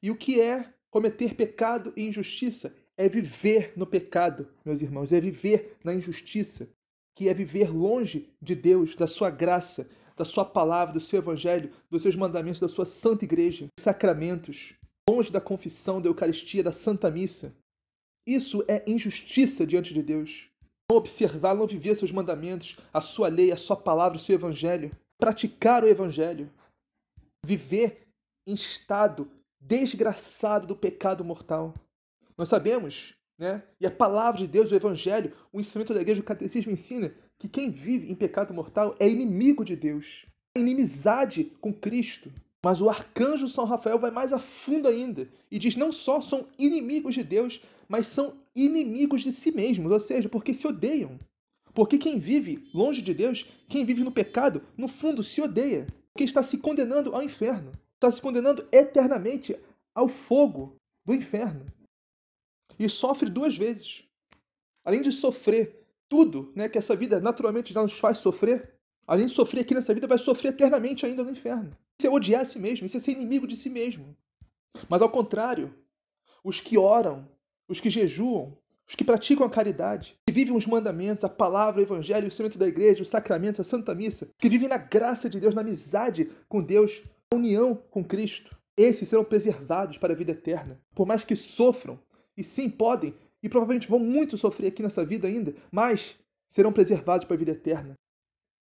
E 0.00 0.08
o 0.08 0.16
que 0.16 0.40
é 0.40 0.72
cometer 0.88 1.34
pecado 1.34 1.92
e 1.96 2.04
injustiça? 2.04 2.72
É 2.96 3.08
viver 3.08 3.72
no 3.76 3.84
pecado, 3.84 4.48
meus 4.64 4.82
irmãos, 4.82 5.12
é 5.12 5.20
viver 5.20 5.76
na 5.82 5.92
injustiça, 5.92 6.68
que 7.16 7.28
é 7.28 7.34
viver 7.34 7.74
longe 7.74 8.30
de 8.40 8.54
Deus, 8.54 8.94
da 8.94 9.08
sua 9.08 9.30
graça, 9.30 9.90
da 10.16 10.24
sua 10.24 10.44
palavra, 10.44 10.94
do 10.94 11.00
seu 11.00 11.18
evangelho, 11.18 11.72
dos 11.90 12.02
seus 12.02 12.14
mandamentos, 12.14 12.60
da 12.60 12.68
sua 12.68 12.86
santa 12.86 13.24
igreja, 13.24 13.66
sacramentos, 13.80 14.74
longe 15.10 15.32
da 15.32 15.40
confissão, 15.40 16.00
da 16.00 16.08
Eucaristia, 16.08 16.62
da 16.62 16.70
Santa 16.70 17.10
Missa. 17.10 17.52
Isso 18.24 18.64
é 18.68 18.88
injustiça 18.88 19.66
diante 19.66 19.92
de 19.92 20.04
Deus. 20.04 20.53
Não 20.94 20.98
observar, 20.98 21.56
não 21.56 21.66
viver 21.66 21.96
seus 21.96 22.12
mandamentos, 22.12 22.76
a 22.92 23.00
sua 23.00 23.26
lei, 23.26 23.50
a 23.50 23.56
sua 23.56 23.76
palavra, 23.76 24.16
o 24.16 24.20
seu 24.20 24.36
evangelho. 24.36 24.92
Praticar 25.18 25.82
o 25.82 25.88
evangelho. 25.88 26.48
Viver 27.44 28.06
em 28.46 28.54
estado 28.54 29.28
desgraçado 29.60 30.68
do 30.68 30.76
pecado 30.76 31.24
mortal. 31.24 31.74
Nós 32.38 32.48
sabemos, 32.48 33.12
né? 33.36 33.64
E 33.80 33.86
a 33.86 33.90
palavra 33.90 34.38
de 34.38 34.46
Deus, 34.46 34.70
o 34.70 34.74
evangelho, 34.76 35.32
o 35.52 35.58
ensinamento 35.58 35.92
da 35.92 36.00
igreja, 36.00 36.20
o 36.20 36.24
catecismo 36.24 36.70
ensina 36.70 37.12
que 37.40 37.48
quem 37.48 37.72
vive 37.72 38.08
em 38.08 38.14
pecado 38.14 38.54
mortal 38.54 38.94
é 39.00 39.08
inimigo 39.08 39.64
de 39.64 39.74
Deus. 39.74 40.26
É 40.56 40.60
inimizade 40.60 41.46
com 41.60 41.74
Cristo. 41.74 42.30
Mas 42.64 42.80
o 42.80 42.88
arcanjo 42.88 43.48
São 43.48 43.64
Rafael 43.64 43.98
vai 43.98 44.12
mais 44.12 44.32
a 44.32 44.38
fundo 44.38 44.86
ainda 44.86 45.28
e 45.50 45.58
diz: 45.58 45.74
não 45.74 45.90
só 45.90 46.20
são 46.20 46.46
inimigos 46.56 47.14
de 47.14 47.24
Deus, 47.24 47.60
mas 47.88 48.06
são 48.06 48.43
inimigos 48.54 49.22
de 49.22 49.32
si 49.32 49.50
mesmos, 49.50 49.90
ou 49.90 50.00
seja, 50.00 50.28
porque 50.28 50.54
se 50.54 50.66
odeiam. 50.66 51.18
Porque 51.74 51.98
quem 51.98 52.18
vive 52.18 52.68
longe 52.72 53.02
de 53.02 53.12
Deus, 53.12 53.46
quem 53.68 53.84
vive 53.84 54.04
no 54.04 54.12
pecado, 54.12 54.62
no 54.76 54.86
fundo 54.86 55.22
se 55.22 55.40
odeia, 55.40 55.86
porque 56.12 56.24
está 56.24 56.42
se 56.42 56.58
condenando 56.58 57.14
ao 57.14 57.22
inferno, 57.22 57.72
está 57.94 58.10
se 58.10 58.20
condenando 58.20 58.66
eternamente 58.70 59.58
ao 59.94 60.08
fogo 60.08 60.76
do 61.04 61.12
inferno. 61.12 61.66
E 62.78 62.88
sofre 62.88 63.28
duas 63.28 63.56
vezes. 63.56 64.04
Além 64.84 65.02
de 65.02 65.10
sofrer 65.10 65.84
tudo 66.08 66.52
né, 66.54 66.68
que 66.68 66.78
essa 66.78 66.94
vida 66.94 67.20
naturalmente 67.20 67.72
já 67.72 67.82
nos 67.82 67.98
faz 67.98 68.18
sofrer, 68.18 68.74
além 69.06 69.26
de 69.26 69.32
sofrer 69.32 69.60
aqui 69.60 69.74
nessa 69.74 69.94
vida, 69.94 70.06
vai 70.06 70.18
sofrer 70.18 70.50
eternamente 70.50 71.04
ainda 71.04 71.24
no 71.24 71.30
inferno. 71.30 71.76
Isso 71.98 72.06
é 72.06 72.10
odiar 72.10 72.42
a 72.42 72.44
si 72.44 72.58
mesmo, 72.58 72.86
isso 72.86 72.96
é 72.96 73.00
ser 73.00 73.12
inimigo 73.12 73.46
de 73.46 73.56
si 73.56 73.70
mesmo. 73.70 74.16
Mas 74.88 75.02
ao 75.02 75.10
contrário, 75.10 75.74
os 76.42 76.60
que 76.60 76.76
oram, 76.76 77.28
os 77.68 77.80
que 77.80 77.90
jejuam, 77.90 78.56
os 78.86 78.94
que 78.94 79.04
praticam 79.04 79.46
a 79.46 79.50
caridade, 79.50 80.16
que 80.26 80.34
vivem 80.34 80.54
os 80.54 80.66
mandamentos, 80.66 81.24
a 81.24 81.28
palavra, 81.28 81.80
o 81.80 81.84
evangelho, 81.84 82.24
o 82.24 82.28
instrumento 82.28 82.58
da 82.58 82.68
igreja, 82.68 83.02
os 83.02 83.08
sacramentos, 83.08 83.60
a 83.60 83.64
santa 83.64 83.94
missa, 83.94 84.28
que 84.38 84.48
vivem 84.48 84.68
na 84.68 84.76
graça 84.76 85.28
de 85.28 85.40
Deus, 85.40 85.54
na 85.54 85.62
amizade 85.62 86.30
com 86.48 86.58
Deus, 86.58 87.02
na 87.32 87.38
união 87.38 87.74
com 87.90 88.04
Cristo, 88.04 88.56
esses 88.76 89.08
serão 89.08 89.24
preservados 89.24 89.98
para 89.98 90.12
a 90.12 90.16
vida 90.16 90.32
eterna. 90.32 90.80
Por 90.94 91.06
mais 91.06 91.24
que 91.24 91.36
sofram, 91.36 91.98
e 92.36 92.42
sim 92.42 92.68
podem, 92.68 93.14
e 93.42 93.48
provavelmente 93.48 93.88
vão 93.88 93.98
muito 93.98 94.36
sofrer 94.36 94.68
aqui 94.68 94.82
nessa 94.82 95.04
vida 95.04 95.28
ainda, 95.28 95.54
mas 95.70 96.18
serão 96.48 96.72
preservados 96.72 97.24
para 97.24 97.34
a 97.34 97.38
vida 97.38 97.52
eterna. 97.52 97.94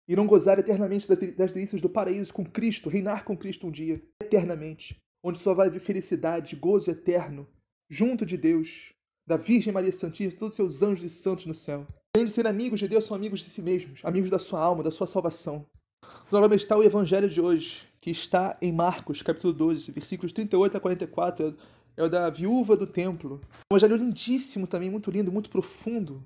Irão 0.07 0.25
gozar 0.25 0.57
eternamente 0.57 1.07
das, 1.07 1.17
das 1.35 1.51
delícias 1.51 1.81
do 1.81 1.89
paraíso 1.89 2.33
com 2.33 2.45
Cristo, 2.45 2.89
reinar 2.89 3.25
com 3.25 3.37
Cristo 3.37 3.67
um 3.67 3.71
dia, 3.71 4.01
eternamente, 4.21 4.97
onde 5.21 5.37
só 5.37 5.53
vai 5.53 5.67
haver 5.67 5.81
felicidade, 5.81 6.55
gozo 6.55 6.89
eterno, 6.89 7.45
junto 7.89 8.25
de 8.25 8.37
Deus, 8.37 8.93
da 9.25 9.37
Virgem 9.37 9.73
Maria 9.73 9.91
Santíssima, 9.91 10.39
todos 10.39 10.53
os 10.53 10.55
seus 10.55 10.83
anjos 10.83 11.03
e 11.03 11.09
santos 11.09 11.45
no 11.45 11.53
céu. 11.53 11.85
Além 12.15 12.25
de 12.25 12.31
ser 12.31 12.47
amigos 12.47 12.79
de 12.79 12.87
Deus, 12.87 13.05
são 13.05 13.15
amigos 13.15 13.41
de 13.41 13.49
si 13.49 13.61
mesmos, 13.61 14.01
amigos 14.03 14.29
da 14.29 14.39
sua 14.39 14.61
alma, 14.61 14.83
da 14.83 14.91
sua 14.91 15.07
salvação. 15.07 15.65
Nós 16.03 16.31
vamos 16.31 16.49
meditar 16.49 16.77
o 16.77 16.83
Evangelho 16.83 17.29
de 17.29 17.41
hoje, 17.41 17.87
que 18.01 18.11
está 18.11 18.57
em 18.61 18.71
Marcos, 18.71 19.21
capítulo 19.21 19.53
12, 19.53 19.91
versículos 19.91 20.33
38 20.33 20.77
a 20.77 20.79
44. 20.79 21.57
É 21.95 22.03
o 22.03 22.09
da 22.09 22.29
viúva 22.29 22.77
do 22.77 22.85
templo. 22.85 23.41
Um 23.71 23.75
evangelho 23.75 23.95
lindíssimo 23.95 24.67
também, 24.67 24.89
muito 24.89 25.09
lindo, 25.09 25.31
muito 25.31 25.49
profundo. 25.49 26.23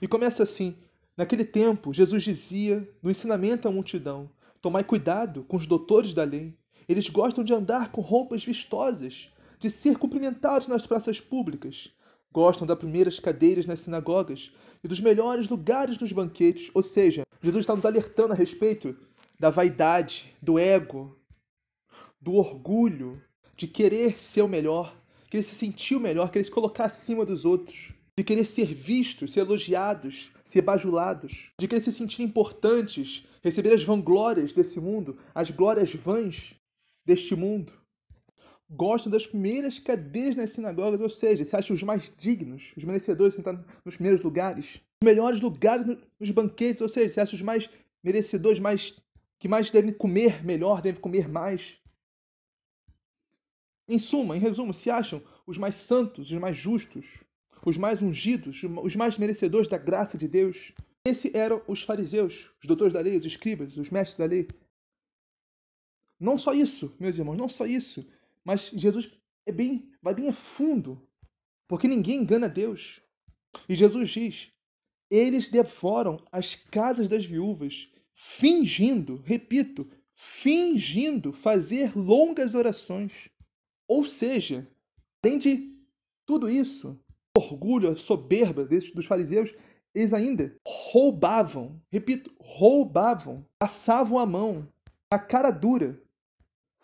E 0.00 0.06
começa 0.06 0.42
assim: 0.42 0.76
Naquele 1.16 1.44
tempo, 1.44 1.92
Jesus 1.92 2.22
dizia 2.22 2.88
no 3.02 3.10
ensinamento 3.10 3.66
à 3.66 3.70
multidão: 3.70 4.30
Tomai 4.62 4.84
cuidado 4.84 5.44
com 5.44 5.56
os 5.56 5.66
doutores 5.66 6.14
da 6.14 6.22
lei. 6.22 6.54
Eles 6.88 7.08
gostam 7.08 7.42
de 7.42 7.52
andar 7.52 7.90
com 7.90 8.00
roupas 8.00 8.44
vistosas, 8.44 9.30
de 9.58 9.70
ser 9.70 9.98
cumprimentados 9.98 10.68
nas 10.68 10.86
praças 10.86 11.20
públicas. 11.20 11.90
Gostam 12.32 12.66
das 12.66 12.78
primeiras 12.78 13.18
cadeiras 13.18 13.66
nas 13.66 13.80
sinagogas 13.80 14.52
e 14.82 14.88
dos 14.88 15.00
melhores 15.00 15.48
lugares 15.48 15.98
nos 15.98 16.12
banquetes. 16.12 16.70
Ou 16.74 16.82
seja, 16.82 17.22
Jesus 17.42 17.62
está 17.62 17.74
nos 17.74 17.86
alertando 17.86 18.32
a 18.32 18.36
respeito 18.36 18.96
da 19.38 19.50
vaidade, 19.50 20.34
do 20.40 20.58
ego, 20.58 21.18
do 22.20 22.34
orgulho, 22.34 23.22
de 23.56 23.66
querer 23.66 24.20
ser 24.20 24.42
o 24.42 24.48
melhor, 24.48 24.94
querer 25.30 25.42
se 25.42 25.54
sentir 25.54 25.96
o 25.96 26.00
melhor, 26.00 26.30
querer 26.30 26.44
se 26.44 26.50
colocar 26.50 26.84
acima 26.84 27.24
dos 27.24 27.44
outros 27.44 27.94
de 28.18 28.24
querer 28.24 28.44
ser 28.44 28.74
vistos, 28.74 29.30
ser 29.30 29.40
elogiados, 29.42 30.32
ser 30.42 30.60
bajulados, 30.60 31.52
de 31.56 31.68
querer 31.68 31.80
se 31.80 31.92
sentir 31.92 32.24
importantes, 32.24 33.24
receber 33.44 33.72
as 33.72 33.84
vanglórias 33.84 34.52
desse 34.52 34.80
mundo, 34.80 35.16
as 35.32 35.52
glórias 35.52 35.94
vãs 35.94 36.52
deste 37.06 37.36
mundo. 37.36 37.72
Gostam 38.70 39.10
das 39.10 39.26
primeiras 39.26 39.78
cadeiras 39.78 40.36
nas 40.36 40.50
sinagogas, 40.50 41.00
ou 41.00 41.08
seja, 41.08 41.44
se 41.44 41.56
acham 41.56 41.74
os 41.74 41.82
mais 41.82 42.12
dignos, 42.16 42.74
os 42.76 42.84
merecedores 42.84 43.32
de 43.32 43.38
sentar 43.38 43.64
nos 43.84 43.96
primeiros 43.96 44.22
lugares. 44.22 44.80
Os 45.00 45.06
melhores 45.06 45.40
lugares 45.40 45.86
nos 46.20 46.30
banquetes, 46.30 46.82
ou 46.82 46.88
seja, 46.88 47.08
se 47.08 47.20
acham 47.20 47.36
os 47.36 47.42
mais 47.42 47.70
merecedores 48.02 48.58
mais 48.58 48.94
que 49.38 49.48
mais 49.48 49.70
devem 49.70 49.92
comer 49.92 50.44
melhor, 50.44 50.82
devem 50.82 51.00
comer 51.00 51.28
mais. 51.28 51.80
Em 53.88 53.98
suma, 53.98 54.36
em 54.36 54.40
resumo, 54.40 54.74
se 54.74 54.90
acham 54.90 55.22
os 55.46 55.56
mais 55.56 55.76
santos, 55.76 56.30
os 56.30 56.38
mais 56.38 56.56
justos, 56.56 57.22
os 57.64 57.78
mais 57.78 58.02
ungidos, 58.02 58.62
os 58.82 58.96
mais 58.96 59.16
merecedores 59.16 59.68
da 59.68 59.78
graça 59.78 60.18
de 60.18 60.28
Deus. 60.28 60.72
Esses 61.06 61.32
eram 61.34 61.62
os 61.66 61.82
fariseus, 61.82 62.50
os 62.60 62.66
doutores 62.66 62.92
da 62.92 63.00
lei, 63.00 63.16
os 63.16 63.24
escribas, 63.24 63.76
os 63.76 63.88
mestres 63.88 64.18
da 64.18 64.26
lei. 64.26 64.46
Não 66.20 66.36
só 66.36 66.52
isso, 66.52 66.94
meus 66.98 67.16
irmãos, 67.16 67.36
não 67.36 67.48
só 67.48 67.64
isso, 67.64 68.06
mas 68.44 68.70
Jesus 68.74 69.10
é 69.46 69.52
bem, 69.52 69.90
vai 70.02 70.14
bem 70.14 70.28
a 70.28 70.32
fundo, 70.32 71.06
porque 71.66 71.88
ninguém 71.88 72.20
engana 72.20 72.48
Deus. 72.48 73.00
E 73.68 73.74
Jesus 73.74 74.10
diz: 74.10 74.52
eles 75.10 75.48
devoram 75.48 76.22
as 76.30 76.54
casas 76.54 77.08
das 77.08 77.24
viúvas, 77.24 77.90
fingindo, 78.14 79.22
repito, 79.24 79.88
fingindo 80.14 81.32
fazer 81.32 81.96
longas 81.96 82.54
orações. 82.54 83.30
Ou 83.86 84.04
seja, 84.04 84.68
além 85.22 85.38
de 85.38 85.74
tudo 86.26 86.50
isso, 86.50 86.98
orgulho, 87.36 87.90
a 87.90 87.96
soberba 87.96 88.64
desses, 88.64 88.92
dos 88.92 89.06
fariseus, 89.06 89.54
eles 89.94 90.12
ainda 90.12 90.54
roubavam, 90.66 91.80
repito, 91.90 92.34
roubavam, 92.38 93.46
passavam 93.58 94.18
a 94.18 94.26
mão, 94.26 94.68
a 95.10 95.18
cara 95.18 95.50
dura, 95.50 96.02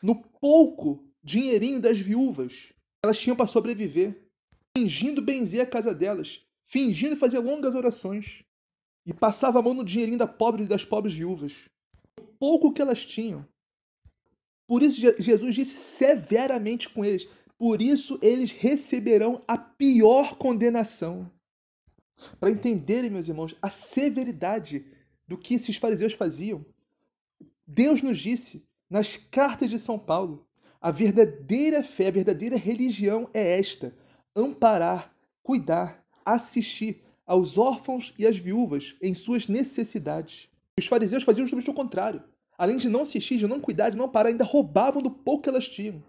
no 0.03 0.17
pouco 0.17 1.07
dinheirinho 1.25 1.81
das 1.81 1.99
viúvas 1.99 2.73
elas 3.03 3.19
tinham 3.19 3.37
para 3.37 3.47
sobreviver, 3.47 4.31
fingindo 4.77 5.21
benzer 5.21 5.61
a 5.61 5.67
casa 5.67 5.95
delas, 5.95 6.43
fingindo 6.63 7.17
fazer 7.17 7.39
longas 7.39 7.75
orações, 7.75 8.43
e 9.05 9.13
passava 9.13 9.59
a 9.59 9.63
mão 9.63 9.75
no 9.75 9.85
dinheirinho 9.85 10.17
da 10.17 10.27
pobre 10.27 10.65
das 10.65 10.85
pobres 10.85 11.13
viúvas, 11.13 11.69
o 12.19 12.23
pouco 12.23 12.73
que 12.73 12.81
elas 12.81 13.05
tinham. 13.05 13.47
Por 14.67 14.83
isso 14.83 14.99
Jesus 15.19 15.55
disse 15.55 15.77
severamente 15.77 16.89
com 16.89 17.05
eles: 17.05 17.29
por 17.59 17.83
isso 17.83 18.19
eles 18.23 18.53
receberão 18.53 19.43
a 19.47 19.59
pior 19.59 20.37
condenação. 20.37 21.31
Para 22.41 22.51
entenderem, 22.51 23.11
meus 23.11 23.29
irmãos, 23.29 23.55
a 23.61 23.69
severidade 23.69 24.87
do 25.29 25.37
que 25.37 25.55
esses 25.55 25.77
fariseus 25.77 26.15
faziam, 26.15 26.65
Deus 27.67 28.01
nos 28.01 28.19
disse 28.19 28.67
nas 28.89 29.17
cartas 29.17 29.69
de 29.69 29.79
São 29.79 29.99
Paulo: 29.99 30.47
a 30.85 30.91
verdadeira 30.91 31.83
fé, 31.83 32.09
a 32.09 32.11
verdadeira 32.11 32.59
religião 32.59 33.31
é 33.33 33.59
esta: 33.59 33.95
amparar, 34.37 35.17
cuidar, 35.43 36.05
assistir 36.23 37.03
aos 37.27 37.57
órfãos 37.57 38.13
e 38.19 38.27
às 38.27 38.37
viúvas 38.37 38.95
em 39.01 39.15
suas 39.15 39.49
necessidades. 39.49 40.47
Os 40.79 40.87
fariseus 40.87 41.23
faziam 41.23 41.47
justamente 41.47 41.71
o 41.71 41.75
contrário. 41.75 42.23
Além 42.59 42.77
de 42.77 42.91
não 42.91 43.01
assistir, 43.01 43.39
de 43.39 43.47
não 43.47 43.63
cuidar, 43.63 43.89
de 43.89 43.97
não 43.97 44.11
parar, 44.11 44.29
ainda 44.29 44.45
roubavam 44.45 45.01
do 45.01 45.11
pouco 45.11 45.45
que 45.45 45.49
elas 45.49 45.67
tinham. 45.67 46.05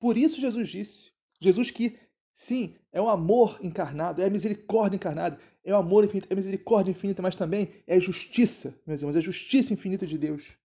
Por 0.00 0.16
isso 0.16 0.40
Jesus 0.40 0.70
disse, 0.70 1.12
Jesus 1.38 1.70
que, 1.70 1.98
sim, 2.32 2.74
é 2.90 3.02
o 3.02 3.08
amor 3.10 3.58
encarnado, 3.62 4.22
é 4.22 4.24
a 4.24 4.30
misericórdia 4.30 4.96
encarnada, 4.96 5.38
é 5.62 5.74
o 5.74 5.76
amor 5.76 6.06
infinito, 6.06 6.26
é 6.30 6.32
a 6.32 6.36
misericórdia 6.36 6.90
infinita, 6.90 7.20
mas 7.20 7.36
também 7.36 7.70
é 7.86 7.96
a 7.96 8.00
justiça, 8.00 8.74
meus 8.86 9.02
irmãos, 9.02 9.14
é 9.14 9.18
a 9.18 9.22
justiça 9.22 9.74
infinita 9.74 10.06
de 10.06 10.16
Deus. 10.16 10.56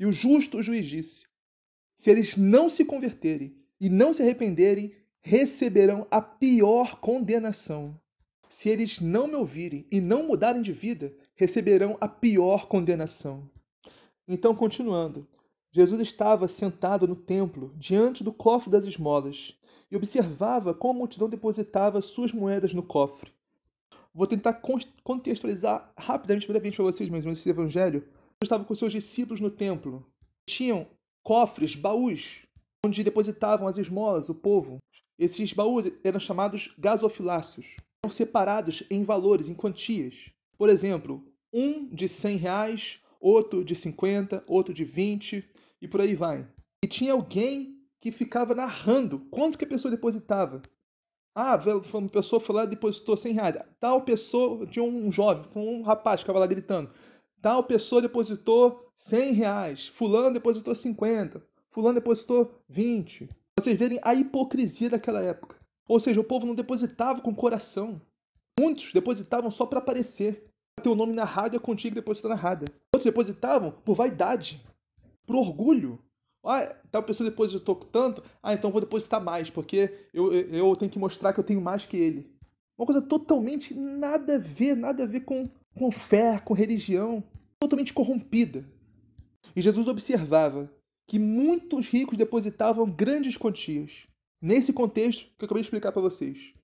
E 0.00 0.04
o 0.04 0.12
justo 0.12 0.60
juiz 0.60 0.84
disse, 0.84 1.31
se 2.02 2.10
eles 2.10 2.36
não 2.36 2.68
se 2.68 2.84
converterem 2.84 3.54
e 3.80 3.88
não 3.88 4.12
se 4.12 4.22
arrependerem, 4.22 4.92
receberão 5.20 6.04
a 6.10 6.20
pior 6.20 6.98
condenação. 6.98 7.96
Se 8.50 8.68
eles 8.68 8.98
não 8.98 9.28
me 9.28 9.36
ouvirem 9.36 9.86
e 9.88 10.00
não 10.00 10.24
mudarem 10.24 10.62
de 10.62 10.72
vida, 10.72 11.14
receberão 11.36 11.96
a 12.00 12.08
pior 12.08 12.66
condenação. 12.66 13.48
Então, 14.26 14.52
continuando, 14.52 15.28
Jesus 15.70 16.00
estava 16.00 16.48
sentado 16.48 17.06
no 17.06 17.14
templo, 17.14 17.72
diante 17.76 18.24
do 18.24 18.32
cofre 18.32 18.68
das 18.68 18.84
esmolas, 18.84 19.56
e 19.88 19.94
observava 19.94 20.74
como 20.74 20.94
a 20.94 20.98
multidão 20.98 21.28
depositava 21.28 22.02
suas 22.02 22.32
moedas 22.32 22.74
no 22.74 22.82
cofre. 22.82 23.30
Vou 24.12 24.26
tentar 24.26 24.60
contextualizar 25.04 25.92
rapidamente, 25.96 26.48
brevemente 26.48 26.78
para 26.78 26.86
vocês 26.86 27.08
mesmos 27.08 27.38
esse 27.38 27.48
evangelho. 27.48 28.00
Jesus 28.00 28.42
estava 28.42 28.64
com 28.64 28.74
seus 28.74 28.90
discípulos 28.90 29.38
no 29.38 29.52
templo. 29.52 30.04
Tinham 30.44 30.88
cofres, 31.22 31.74
baús, 31.74 32.46
onde 32.84 33.04
depositavam 33.04 33.68
as 33.68 33.78
esmolas, 33.78 34.28
o 34.28 34.34
povo. 34.34 34.78
Esses 35.18 35.52
baús 35.52 35.90
eram 36.02 36.18
chamados 36.18 36.74
gasofiláceos. 36.78 37.76
Eram 38.04 38.12
separados 38.12 38.82
em 38.90 39.04
valores, 39.04 39.48
em 39.48 39.54
quantias. 39.54 40.30
Por 40.58 40.68
exemplo, 40.68 41.24
um 41.52 41.86
de 41.88 42.08
100 42.08 42.36
reais, 42.36 43.00
outro 43.20 43.64
de 43.64 43.76
50, 43.76 44.42
outro 44.48 44.74
de 44.74 44.84
20 44.84 45.48
e 45.80 45.88
por 45.88 46.00
aí 46.00 46.14
vai. 46.14 46.46
E 46.84 46.88
tinha 46.88 47.12
alguém 47.12 47.78
que 48.00 48.10
ficava 48.10 48.54
narrando 48.54 49.20
quanto 49.30 49.56
que 49.56 49.64
a 49.64 49.68
pessoa 49.68 49.90
depositava. 49.90 50.60
Ah, 51.34 51.58
uma 51.94 52.08
pessoa 52.08 52.40
foi 52.40 52.54
lá 52.54 52.64
e 52.64 52.68
depositou 52.68 53.16
100 53.16 53.32
reais. 53.32 53.56
Tal 53.80 54.02
pessoa, 54.02 54.66
tinha 54.66 54.82
um 54.82 55.10
jovem, 55.10 55.44
um 55.54 55.82
rapaz 55.82 56.20
que 56.20 56.24
ficava 56.24 56.40
lá 56.40 56.46
gritando. 56.46 56.90
Tal 57.40 57.64
pessoa 57.64 58.02
depositou 58.02 58.91
100 59.02 59.32
reais. 59.32 59.88
Fulano 59.88 60.32
depositou 60.32 60.74
50. 60.74 61.42
Fulano 61.70 61.96
depositou 61.96 62.54
20. 62.68 63.28
Vocês 63.58 63.76
verem 63.76 63.98
a 64.00 64.14
hipocrisia 64.14 64.90
daquela 64.90 65.20
época. 65.20 65.56
Ou 65.88 65.98
seja, 65.98 66.20
o 66.20 66.24
povo 66.24 66.46
não 66.46 66.54
depositava 66.54 67.20
com 67.20 67.34
coração. 67.34 68.00
Muitos 68.58 68.92
depositavam 68.92 69.50
só 69.50 69.66
para 69.66 69.80
aparecer 69.80 70.48
ter 70.80 70.88
o 70.88 70.94
nome 70.94 71.12
narrado 71.12 71.56
e 71.56 71.58
a 71.58 71.60
contigo 71.60 71.96
depositar 71.96 72.30
narrada. 72.30 72.66
Outros 72.94 73.04
depositavam 73.04 73.72
por 73.84 73.96
vaidade, 73.96 74.64
por 75.26 75.34
orgulho. 75.34 75.98
Ah, 76.44 76.74
tal 76.90 77.02
pessoa 77.02 77.28
depositou 77.28 77.74
tanto, 77.74 78.22
ah, 78.42 78.54
então 78.54 78.70
vou 78.70 78.80
depositar 78.80 79.22
mais, 79.22 79.50
porque 79.50 80.08
eu, 80.12 80.32
eu 80.32 80.74
tenho 80.76 80.90
que 80.90 80.98
mostrar 80.98 81.32
que 81.32 81.40
eu 81.40 81.44
tenho 81.44 81.60
mais 81.60 81.86
que 81.86 81.96
ele. 81.96 82.30
Uma 82.76 82.86
coisa 82.86 83.02
totalmente 83.02 83.74
nada 83.74 84.36
a 84.36 84.38
ver, 84.38 84.76
nada 84.76 85.04
a 85.04 85.06
ver 85.06 85.20
com, 85.20 85.48
com 85.74 85.90
fé, 85.90 86.40
com 86.40 86.54
religião, 86.54 87.22
totalmente 87.60 87.92
corrompida. 87.92 88.64
E 89.54 89.62
Jesus 89.62 89.86
observava 89.86 90.70
que 91.06 91.18
muitos 91.18 91.88
ricos 91.88 92.16
depositavam 92.16 92.90
grandes 92.90 93.36
quantias. 93.36 94.06
Nesse 94.40 94.72
contexto 94.72 95.26
que 95.36 95.44
eu 95.44 95.46
acabei 95.46 95.62
de 95.62 95.66
explicar 95.66 95.92
para 95.92 96.02
vocês. 96.02 96.54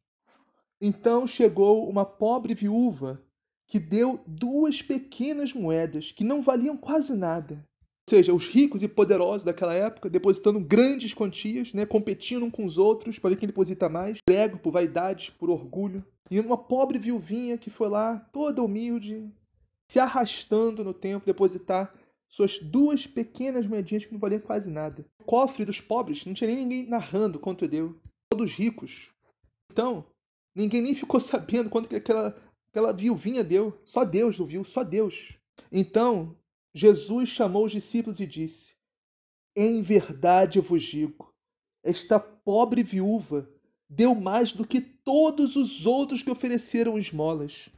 Então 0.81 1.27
chegou 1.27 1.89
uma 1.89 2.05
pobre 2.05 2.55
viúva 2.55 3.23
que 3.67 3.79
deu 3.79 4.21
duas 4.27 4.81
pequenas 4.81 5.53
moedas 5.53 6.11
que 6.11 6.25
não 6.25 6.41
valiam 6.41 6.77
quase 6.77 7.17
nada. 7.17 7.65
Ou 8.09 8.17
seja, 8.17 8.33
os 8.33 8.47
ricos 8.47 8.83
e 8.83 8.89
poderosos 8.89 9.45
daquela 9.45 9.75
época 9.75 10.09
depositando 10.09 10.59
grandes 10.59 11.13
quantias, 11.13 11.75
né, 11.75 11.85
competindo 11.85 12.47
uns 12.47 12.53
com 12.53 12.65
os 12.65 12.79
outros 12.79 13.19
para 13.19 13.31
ver 13.31 13.37
quem 13.37 13.47
deposita 13.47 13.89
mais, 13.89 14.19
por 14.25 14.35
ego, 14.35 14.59
por 14.59 14.73
vaidade, 14.73 15.33
por 15.39 15.51
orgulho. 15.51 16.03
E 16.31 16.41
uma 16.41 16.57
pobre 16.57 16.99
viuvinha 16.99 17.59
que 17.59 17.69
foi 17.69 17.89
lá, 17.89 18.19
toda 18.33 18.63
humilde, 18.63 19.31
se 19.91 19.99
arrastando 19.99 20.83
no 20.83 20.95
tempo, 20.95 21.27
depositar 21.27 21.95
suas 22.29 22.59
duas 22.59 23.07
pequenas 23.07 23.67
moedinhas 23.67 24.05
que 24.05 24.13
não 24.13 24.21
valiam 24.21 24.41
quase 24.41 24.71
nada. 24.71 25.05
O 25.21 25.25
cofre 25.25 25.65
dos 25.65 25.81
pobres 25.81 26.25
não 26.25 26.35
tinha 26.35 26.49
nem 26.49 26.59
ninguém 26.65 26.87
narrando 26.87 27.39
quanto 27.39 27.67
deu. 27.67 27.99
Todos 28.31 28.55
ricos. 28.55 29.09
Então, 29.73 30.05
ninguém 30.55 30.83
nem 30.83 30.95
ficou 30.95 31.19
sabendo 31.21 31.71
quanto 31.71 31.89
que 31.89 31.97
aquela 31.97 32.37
Aquela 32.71 32.93
viuvinha 32.93 33.43
deu, 33.43 33.81
só 33.85 34.05
Deus 34.05 34.39
ouviu, 34.39 34.63
só 34.63 34.85
Deus. 34.85 35.33
Então, 35.73 36.37
Jesus 36.75 37.31
chamou 37.31 37.65
os 37.65 37.73
discípulos 37.73 38.21
e 38.21 38.27
disse: 38.27 38.75
Em 39.57 39.81
verdade 39.83 40.61
vos 40.61 40.83
digo, 40.83 41.33
esta 41.83 42.21
pobre 42.21 42.83
viúva 42.83 43.51
deu 43.89 44.15
mais 44.15 44.53
do 44.53 44.67
que 44.67 44.81
todos 44.81 45.57
os 45.57 45.87
outros 45.87 46.23
que 46.23 46.31
ofereceram 46.31 46.99
esmolas. 46.99 47.71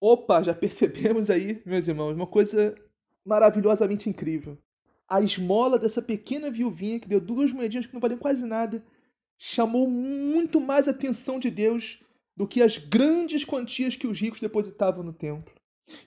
Opa, 0.00 0.42
já 0.42 0.52
percebemos 0.54 1.28
aí, 1.28 1.62
meus 1.66 1.86
irmãos, 1.86 2.14
uma 2.14 2.26
coisa 2.26 2.74
maravilhosamente 3.24 4.08
incrível. 4.08 4.58
A 5.08 5.20
esmola 5.20 5.78
dessa 5.78 6.02
pequena 6.02 6.50
viuvinha 6.50 7.00
que 7.00 7.08
deu 7.08 7.20
duas 7.20 7.52
moedinhas 7.52 7.86
que 7.86 7.94
não 7.94 8.00
valiam 8.00 8.18
quase 8.18 8.44
nada 8.46 8.84
chamou 9.38 9.88
muito 9.88 10.60
mais 10.60 10.88
a 10.88 10.92
atenção 10.92 11.38
de 11.38 11.50
Deus 11.50 12.00
do 12.36 12.48
que 12.48 12.62
as 12.62 12.78
grandes 12.78 13.44
quantias 13.44 13.96
que 13.96 14.06
os 14.06 14.20
ricos 14.20 14.40
depositavam 14.40 15.04
no 15.04 15.12
templo. 15.12 15.54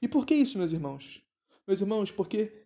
E 0.02 0.08
por 0.08 0.26
que 0.26 0.36
isso, 0.36 0.58
meus 0.58 0.72
irmãos? 0.72 1.22
Meus 1.68 1.82
irmãos, 1.82 2.12
porque 2.12 2.66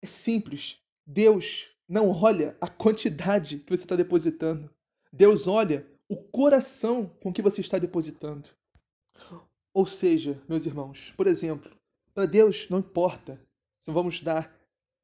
é 0.00 0.06
simples. 0.06 0.78
Deus 1.06 1.70
não 1.88 2.08
olha 2.10 2.56
a 2.60 2.68
quantidade 2.68 3.58
que 3.58 3.76
você 3.76 3.82
está 3.82 3.96
depositando. 3.96 4.70
Deus 5.12 5.46
olha 5.46 5.86
o 6.08 6.16
coração 6.16 7.06
com 7.20 7.32
que 7.32 7.42
você 7.42 7.60
está 7.60 7.78
depositando. 7.78 8.48
Ou 9.74 9.86
seja, 9.86 10.40
meus 10.48 10.66
irmãos, 10.66 11.12
por 11.16 11.26
exemplo, 11.26 11.74
para 12.14 12.26
Deus 12.26 12.68
não 12.68 12.78
importa 12.78 13.40
vamos 13.90 14.20
dar 14.20 14.54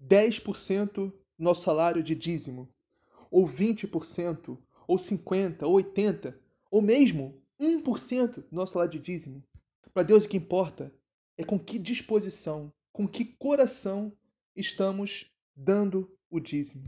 10% 0.00 0.92
do 0.92 1.12
nosso 1.38 1.62
salário 1.62 2.02
de 2.02 2.14
dízimo, 2.14 2.68
ou 3.30 3.46
20%, 3.46 4.58
ou 4.86 4.96
50%, 4.96 5.62
ou 5.62 5.74
80%, 5.74 6.34
ou 6.70 6.82
mesmo 6.82 7.42
1% 7.60 8.34
do 8.34 8.46
nosso 8.52 8.74
salário 8.74 8.92
de 8.92 8.98
dízimo. 9.00 9.42
Para 9.92 10.02
Deus 10.02 10.24
o 10.24 10.28
que 10.28 10.36
importa 10.36 10.94
é 11.36 11.42
com 11.42 11.58
que 11.58 11.78
disposição, 11.78 12.72
com 12.92 13.08
que 13.08 13.24
coração 13.24 14.12
estamos 14.54 15.32
dando 15.56 16.10
o 16.30 16.38
dízimo. 16.38 16.84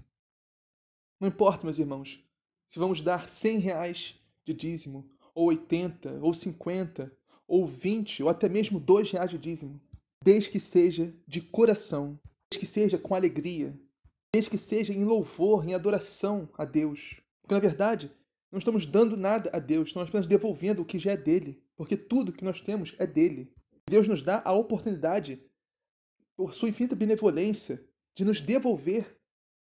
Não 1.19 1.29
importa, 1.29 1.67
meus 1.67 1.79
irmãos, 1.79 2.23
se 2.69 2.79
vamos 2.79 3.03
dar 3.03 3.29
100 3.29 3.59
reais 3.59 4.15
de 4.45 4.55
dízimo, 4.55 5.11
ou 5.35 5.49
80, 5.49 6.21
ou 6.23 6.33
50, 6.33 7.13
ou 7.47 7.67
20, 7.67 8.23
ou 8.23 8.29
até 8.29 8.49
mesmo 8.49 8.79
2 8.79 9.11
reais 9.11 9.31
de 9.31 9.39
dízimo, 9.39 9.81
desde 10.23 10.51
que 10.51 10.61
seja 10.61 11.15
de 11.27 11.41
coração, 11.41 12.19
desde 12.51 12.67
que 12.67 12.67
seja 12.67 12.99
com 12.99 13.15
alegria, 13.15 13.79
desde 14.33 14.51
que 14.51 14.59
seja 14.59 14.93
em 14.93 15.05
louvor, 15.05 15.67
em 15.67 15.75
adoração 15.75 16.49
a 16.57 16.65
Deus. 16.65 17.21
Porque, 17.41 17.55
na 17.55 17.61
verdade, 17.61 18.11
não 18.51 18.59
estamos 18.59 18.87
dando 18.87 19.17
nada 19.17 19.51
a 19.53 19.59
Deus, 19.59 19.89
estamos 19.89 20.09
apenas 20.09 20.27
devolvendo 20.27 20.83
o 20.83 20.85
que 20.85 20.99
já 20.99 21.13
é 21.13 21.17
dele, 21.17 21.63
porque 21.77 21.97
tudo 21.97 22.33
que 22.33 22.45
nós 22.45 22.61
temos 22.61 22.95
é 22.99 23.07
dele. 23.07 23.53
Deus 23.89 24.07
nos 24.07 24.23
dá 24.23 24.43
a 24.45 24.53
oportunidade, 24.53 25.43
por 26.37 26.55
sua 26.55 26.69
infinita 26.69 26.95
benevolência, 26.95 27.85
de 28.15 28.25
nos 28.25 28.41
devolver, 28.41 29.17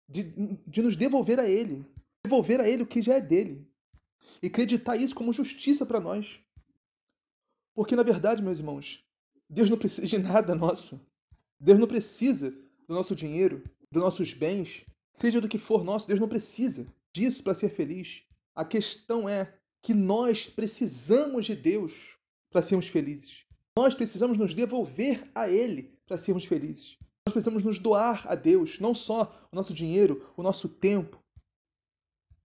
de, 0.08 0.24
de 0.68 0.82
nos 0.82 0.96
devolver 0.96 1.40
a 1.40 1.50
Ele, 1.50 1.86
devolver 2.24 2.60
a 2.60 2.68
Ele 2.68 2.84
o 2.84 2.88
que 2.88 3.02
já 3.02 3.16
é 3.16 3.22
dele. 3.22 3.68
E 4.42 4.48
acreditar 4.48 4.96
isso 4.96 5.16
como 5.16 5.34
justiça 5.34 5.86
para 5.86 6.00
nós. 6.00 6.40
Porque, 7.76 7.96
na 7.96 8.04
verdade, 8.04 8.42
meus 8.42 8.60
irmãos, 8.60 9.04
Deus 9.50 9.70
não 9.70 9.78
precisa 9.78 10.06
de 10.06 10.18
nada 10.18 10.54
nosso. 10.54 11.02
Deus 11.60 11.80
não 11.80 11.88
precisa 11.88 12.52
do 12.88 12.94
nosso 12.94 13.16
dinheiro, 13.16 13.64
dos 13.92 14.02
nossos 14.02 14.34
bens, 14.34 14.86
seja 15.12 15.42
do 15.42 15.50
que 15.50 15.58
for 15.58 15.84
nosso, 15.84 16.08
Deus 16.08 16.20
não 16.20 16.28
precisa 16.28 16.86
disso 17.12 17.44
para 17.44 17.54
ser 17.54 17.70
feliz. 17.70 18.24
A 18.56 18.64
questão 18.64 19.28
é 19.28 19.54
que 19.82 19.94
nós 19.94 20.48
precisamos 20.48 21.46
de 21.46 21.56
Deus 21.56 22.18
para 22.52 22.62
sermos 22.62 22.88
felizes. 22.88 23.46
Nós 23.78 23.94
precisamos 23.94 24.38
nos 24.38 24.54
devolver 24.54 25.30
a 25.34 25.50
Ele 25.50 25.98
para 26.06 26.18
sermos 26.18 26.46
felizes. 26.46 26.98
Nós 27.26 27.34
precisamos 27.34 27.64
nos 27.64 27.80
doar 27.80 28.26
a 28.28 28.36
Deus, 28.36 28.80
não 28.80 28.94
só 28.94 29.48
o 29.52 29.56
nosso 29.56 29.74
dinheiro, 29.74 30.32
o 30.36 30.44
nosso 30.44 30.68
tempo. 30.68 31.18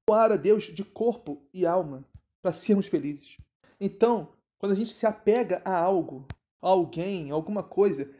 Doar 0.07 0.33
a 0.33 0.37
Deus 0.37 0.65
de 0.65 0.85
corpo 0.85 1.43
e 1.53 1.67
alma 1.67 2.05
para 2.43 2.53
sermos 2.53 2.87
felizes. 2.87 3.39
Então, 3.81 4.29
quando 4.59 4.73
a 4.73 4.75
gente 4.75 4.93
se 4.93 5.07
apega 5.07 5.63
a 5.65 5.79
algo, 5.79 6.27
alguém, 6.71 7.31
alguma 7.31 7.63
coisa, 7.63 8.11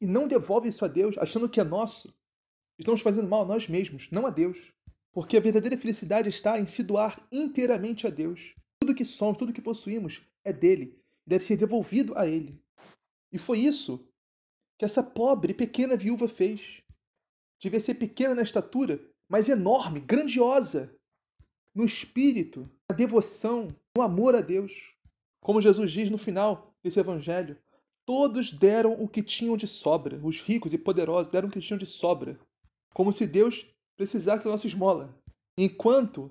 e 0.00 0.06
não 0.06 0.28
devolve 0.28 0.68
isso 0.68 0.84
a 0.84 0.88
Deus, 0.88 1.16
achando 1.18 1.48
que 1.48 1.60
é 1.60 1.64
nosso, 1.64 2.14
estamos 2.78 3.00
fazendo 3.00 3.28
mal 3.28 3.42
a 3.42 3.46
nós 3.46 3.68
mesmos, 3.68 4.08
não 4.10 4.26
a 4.26 4.30
Deus. 4.30 4.72
Porque 5.12 5.36
a 5.36 5.40
verdadeira 5.40 5.78
felicidade 5.78 6.28
está 6.28 6.60
em 6.60 6.66
se 6.66 6.82
doar 6.82 7.26
inteiramente 7.32 8.06
a 8.06 8.10
Deus. 8.10 8.54
Tudo 8.78 8.94
que 8.94 9.04
somos, 9.04 9.38
tudo 9.38 9.52
que 9.52 9.62
possuímos 9.62 10.20
é 10.44 10.52
dele, 10.52 11.00
deve 11.26 11.44
ser 11.44 11.56
devolvido 11.56 12.16
a 12.18 12.26
ele. 12.26 12.62
E 13.32 13.38
foi 13.38 13.60
isso 13.60 14.06
que 14.78 14.84
essa 14.84 15.02
pobre 15.02 15.54
pequena 15.54 15.96
viúva 15.96 16.28
fez. 16.28 16.82
Devia 17.58 17.80
ser 17.80 17.94
pequena 17.94 18.34
na 18.34 18.42
estatura, 18.42 19.02
mas 19.26 19.48
enorme, 19.48 20.00
grandiosa 20.00 20.94
no 21.74 21.84
espírito, 21.84 22.62
na 22.88 22.94
devoção, 22.94 23.68
no 23.96 24.02
amor 24.02 24.36
a 24.36 24.42
Deus. 24.42 24.94
Como 25.40 25.62
Jesus 25.62 25.90
diz 25.90 26.10
no 26.10 26.18
final 26.18 26.74
desse 26.82 27.00
evangelho, 27.00 27.56
todos 28.06 28.52
deram 28.52 28.92
o 28.92 29.08
que 29.08 29.22
tinham 29.22 29.56
de 29.56 29.66
sobra, 29.66 30.18
os 30.22 30.40
ricos 30.40 30.72
e 30.72 30.78
poderosos 30.78 31.30
deram 31.30 31.48
o 31.48 31.50
que 31.50 31.60
tinham 31.60 31.76
de 31.76 31.86
sobra, 31.86 32.38
como 32.94 33.12
se 33.12 33.26
Deus 33.26 33.66
precisasse 33.96 34.44
da 34.44 34.50
nossa 34.50 34.66
esmola. 34.66 35.14
Enquanto 35.58 36.30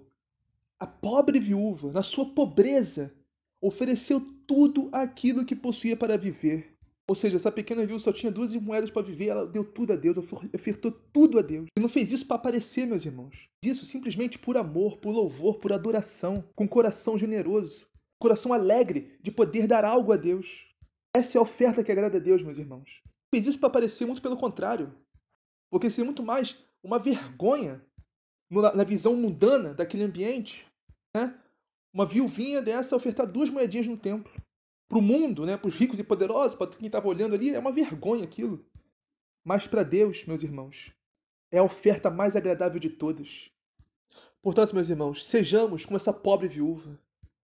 a 0.79 0.87
pobre 0.87 1.39
viúva, 1.39 1.91
na 1.91 2.01
sua 2.01 2.25
pobreza, 2.33 3.13
ofereceu 3.61 4.21
tudo 4.47 4.89
aquilo 4.91 5.45
que 5.45 5.55
possuía 5.55 5.97
para 5.97 6.17
viver. 6.17 6.75
Ou 7.07 7.13
seja, 7.13 7.35
essa 7.35 7.51
pequena 7.51 7.85
viúva 7.85 7.99
só 7.99 8.11
tinha 8.11 8.31
duas 8.31 8.55
moedas 8.55 8.89
para 8.89 9.03
viver, 9.03 9.27
ela 9.27 9.45
deu 9.45 9.63
tudo 9.63 9.93
a 9.93 9.95
Deus, 9.95 10.17
ofertou 10.17 10.91
tudo 10.91 11.37
a 11.37 11.41
Deus. 11.41 11.67
E 11.77 11.81
não 11.81 11.87
fez 11.87 12.11
isso 12.11 12.25
para 12.25 12.37
aparecer, 12.37 12.87
meus 12.87 13.05
irmãos. 13.05 13.47
Isso 13.63 13.85
simplesmente 13.85 14.39
por 14.39 14.57
amor, 14.57 14.97
por 14.97 15.11
louvor, 15.11 15.59
por 15.59 15.71
adoração, 15.71 16.43
com 16.55 16.67
coração 16.67 17.15
generoso, 17.17 17.87
coração 18.19 18.53
alegre 18.53 19.17
de 19.21 19.29
poder 19.29 19.67
dar 19.67 19.85
algo 19.85 20.11
a 20.11 20.17
Deus. 20.17 20.65
Essa 21.15 21.37
é 21.37 21.39
a 21.39 21.43
oferta 21.43 21.81
que 21.81 21.89
agrada 21.89 22.17
a 22.17 22.19
Deus, 22.19 22.41
meus 22.41 22.57
irmãos. 22.57 23.01
Fez 23.33 23.47
isso 23.47 23.57
para 23.57 23.67
aparecer, 23.67 24.05
muito 24.05 24.21
pelo 24.21 24.35
contrário. 24.35 24.93
Porque 25.71 25.89
seria 25.89 26.03
muito 26.03 26.21
mais 26.21 26.61
uma 26.83 26.99
vergonha 26.99 27.81
na 28.51 28.83
visão 28.83 29.15
mundana 29.15 29.73
daquele 29.73 30.03
ambiente, 30.03 30.67
né? 31.15 31.33
Uma 31.93 32.05
viuvinha 32.05 32.61
dessa 32.61 32.97
ofertar 32.97 33.25
duas 33.25 33.49
moedinhas 33.49 33.87
no 33.87 33.95
templo. 33.95 34.29
Para 34.89 34.97
o 34.97 35.01
mundo, 35.01 35.45
né? 35.45 35.55
para 35.55 35.69
os 35.69 35.77
ricos 35.77 35.97
e 35.97 36.03
poderosos, 36.03 36.57
para 36.57 36.67
quem 36.67 36.87
estava 36.87 37.07
olhando 37.07 37.33
ali, 37.33 37.49
é 37.51 37.59
uma 37.59 37.71
vergonha 37.71 38.25
aquilo. 38.25 38.65
Mas 39.41 39.65
para 39.65 39.83
Deus, 39.83 40.25
meus 40.25 40.43
irmãos, 40.43 40.93
é 41.49 41.59
a 41.59 41.63
oferta 41.63 42.09
mais 42.09 42.35
agradável 42.35 42.77
de 42.79 42.89
todas. 42.89 43.49
Portanto, 44.41 44.75
meus 44.75 44.89
irmãos, 44.89 45.25
sejamos 45.25 45.85
como 45.85 45.95
essa 45.95 46.11
pobre 46.11 46.49
viúva. 46.49 46.99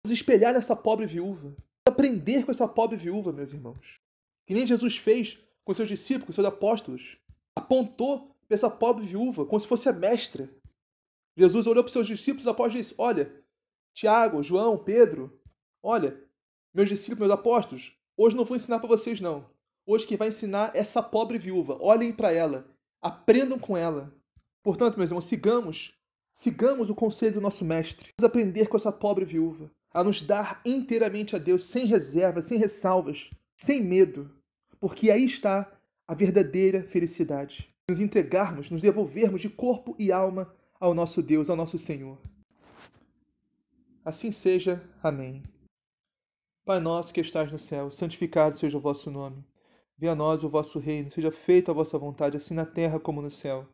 Vamos 0.04 0.18
espelhar 0.18 0.56
nessa 0.56 0.76
pobre 0.76 1.06
viúva. 1.06 1.56
Aprender 1.90 2.46
com 2.46 2.52
essa 2.52 2.68
pobre 2.68 2.96
viúva, 2.96 3.34
meus 3.34 3.52
irmãos. 3.52 4.00
Que 4.46 4.54
nem 4.54 4.66
Jesus 4.66 4.96
fez 4.96 5.40
com 5.64 5.74
seus 5.74 5.88
discípulos, 5.88 6.28
com 6.28 6.34
seus 6.34 6.48
apóstolos. 6.48 7.18
Apontou 7.56 8.36
para 8.48 8.56
essa 8.56 8.70
pobre 8.70 9.06
viúva 9.06 9.46
como 9.46 9.60
se 9.60 9.68
fosse 9.68 9.90
a 9.90 9.94
mestra. 9.94 10.50
Jesus 11.36 11.68
olhou 11.68 11.84
para 11.84 11.88
os 11.88 11.94
seus 11.94 12.08
discípulos 12.08 12.48
após 12.48 12.74
disse: 12.74 12.94
Olha, 12.98 13.34
Tiago, 13.94 14.42
João, 14.44 14.78
Pedro, 14.78 15.40
olha, 15.82 16.20
meus 16.74 16.90
discípulos, 16.90 17.28
meus 17.28 17.32
apóstolos, 17.32 17.92
hoje 18.16 18.36
não 18.36 18.46
vou 18.46 18.56
ensinar 18.56 18.80
para 18.80 18.88
vocês, 18.88 19.20
não. 19.20 19.50
Hoje 19.86 20.06
quem 20.06 20.18
vai 20.18 20.28
ensinar 20.28 20.76
é 20.76 20.80
essa 20.80 21.02
pobre 21.02 21.38
viúva. 21.38 21.78
Olhem 21.82 22.14
para 22.14 22.32
ela, 22.32 22.68
aprendam 23.02 23.58
com 23.58 23.76
ela. 23.76 24.14
Portanto, 24.62 24.98
meus 24.98 25.10
irmãos, 25.10 25.26
sigamos, 25.26 25.94
sigamos 26.34 26.90
o 26.90 26.96
conselho 26.96 27.36
do 27.36 27.42
nosso 27.42 27.66
mestre. 27.66 28.12
Vamos 28.18 28.30
aprender 28.30 28.68
com 28.68 28.78
essa 28.78 28.92
pobre 28.92 29.26
viúva, 29.26 29.72
a 29.94 30.04
nos 30.04 30.22
dar 30.22 30.62
inteiramente 30.66 31.36
a 31.36 31.40
Deus, 31.40 31.64
sem 31.64 31.86
reservas, 31.86 32.46
sem 32.46 32.58
ressalvas, 32.58 33.30
sem 33.58 33.84
medo, 33.84 34.30
porque 34.80 35.10
aí 35.10 35.26
está 35.26 35.72
a 36.08 36.14
verdadeira 36.14 36.84
felicidade 36.84 37.70
nos 37.90 38.00
entregarmos, 38.00 38.70
nos 38.70 38.82
devolvermos 38.82 39.42
de 39.42 39.50
corpo 39.50 39.96
e 39.98 40.12
alma 40.12 40.54
ao 40.80 40.94
nosso 40.94 41.22
Deus, 41.22 41.50
ao 41.50 41.56
nosso 41.56 41.78
Senhor. 41.80 42.18
Assim 44.06 44.32
seja. 44.32 44.82
Amém. 45.02 45.42
Pai 46.64 46.80
nosso 46.80 47.12
que 47.12 47.20
estás 47.20 47.52
no 47.52 47.58
céu, 47.58 47.90
santificado 47.90 48.56
seja 48.56 48.78
o 48.78 48.82
vosso 48.82 49.10
nome. 49.10 49.44
Venha 49.98 50.12
a 50.12 50.16
nós 50.16 50.44
o 50.44 50.50
vosso 50.50 50.78
reino, 50.78 51.10
seja 51.10 51.32
feita 51.32 51.72
a 51.72 51.74
vossa 51.74 51.98
vontade, 51.98 52.38
assim 52.38 52.54
na 52.54 52.66
terra 52.66 53.00
como 53.00 53.22
no 53.22 53.32
céu. 53.32 53.68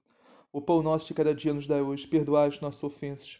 O 0.52 0.62
pão 0.62 0.82
nosso 0.82 1.08
de 1.08 1.14
cada 1.14 1.36
dia 1.36 1.54
nos 1.54 1.68
dá 1.68 1.84
hoje, 1.84 2.08
perdoai 2.08 2.48
as 2.48 2.62
nossas 2.62 2.84
ofensas, 2.84 3.40